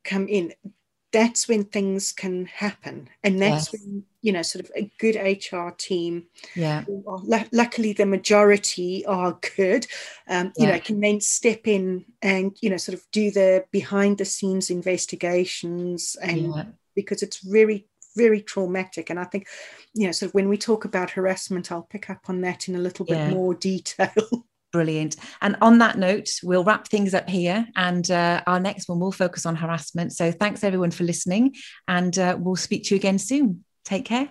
come 0.03 0.27
in 0.27 0.53
that's 1.11 1.47
when 1.47 1.63
things 1.63 2.11
can 2.11 2.45
happen 2.45 3.09
and 3.23 3.41
that's 3.41 3.73
yes. 3.73 3.81
when 3.81 4.03
you 4.21 4.31
know 4.31 4.41
sort 4.41 4.63
of 4.63 4.71
a 4.75 4.91
good 4.99 5.15
hr 5.15 5.69
team 5.77 6.25
yeah 6.55 6.83
l- 6.87 7.45
luckily 7.51 7.93
the 7.93 8.05
majority 8.05 9.05
are 9.05 9.39
good 9.55 9.87
um, 10.27 10.51
you 10.57 10.67
yeah. 10.67 10.73
know 10.73 10.79
can 10.79 10.99
then 10.99 11.19
step 11.19 11.67
in 11.67 12.05
and 12.21 12.55
you 12.61 12.69
know 12.69 12.77
sort 12.77 12.97
of 12.97 13.03
do 13.11 13.31
the 13.31 13.63
behind 13.71 14.17
the 14.17 14.25
scenes 14.25 14.69
investigations 14.69 16.15
and 16.21 16.53
yeah. 16.53 16.65
because 16.95 17.23
it's 17.23 17.39
very 17.39 17.87
very 18.15 18.41
traumatic 18.41 19.09
and 19.09 19.19
i 19.19 19.23
think 19.23 19.47
you 19.93 20.05
know 20.05 20.11
sort 20.11 20.29
of 20.29 20.33
when 20.33 20.49
we 20.49 20.57
talk 20.57 20.85
about 20.85 21.11
harassment 21.11 21.71
i'll 21.71 21.83
pick 21.83 22.09
up 22.09 22.21
on 22.27 22.41
that 22.41 22.67
in 22.67 22.75
a 22.75 22.79
little 22.79 23.05
bit 23.05 23.29
more 23.29 23.53
detail 23.53 24.13
Brilliant. 24.71 25.15
And 25.41 25.55
on 25.61 25.79
that 25.79 25.97
note, 25.97 26.29
we'll 26.43 26.63
wrap 26.63 26.87
things 26.87 27.13
up 27.13 27.27
here. 27.27 27.67
And 27.75 28.09
uh, 28.11 28.41
our 28.45 28.59
next 28.59 28.87
one 28.87 28.99
will 28.99 29.11
focus 29.11 29.45
on 29.45 29.55
harassment. 29.55 30.13
So 30.13 30.31
thanks 30.31 30.63
everyone 30.63 30.91
for 30.91 31.03
listening. 31.03 31.55
And 31.87 32.17
uh, 32.17 32.37
we'll 32.39 32.55
speak 32.55 32.83
to 32.85 32.95
you 32.95 32.99
again 32.99 33.17
soon. 33.17 33.65
Take 33.83 34.05
care. 34.05 34.29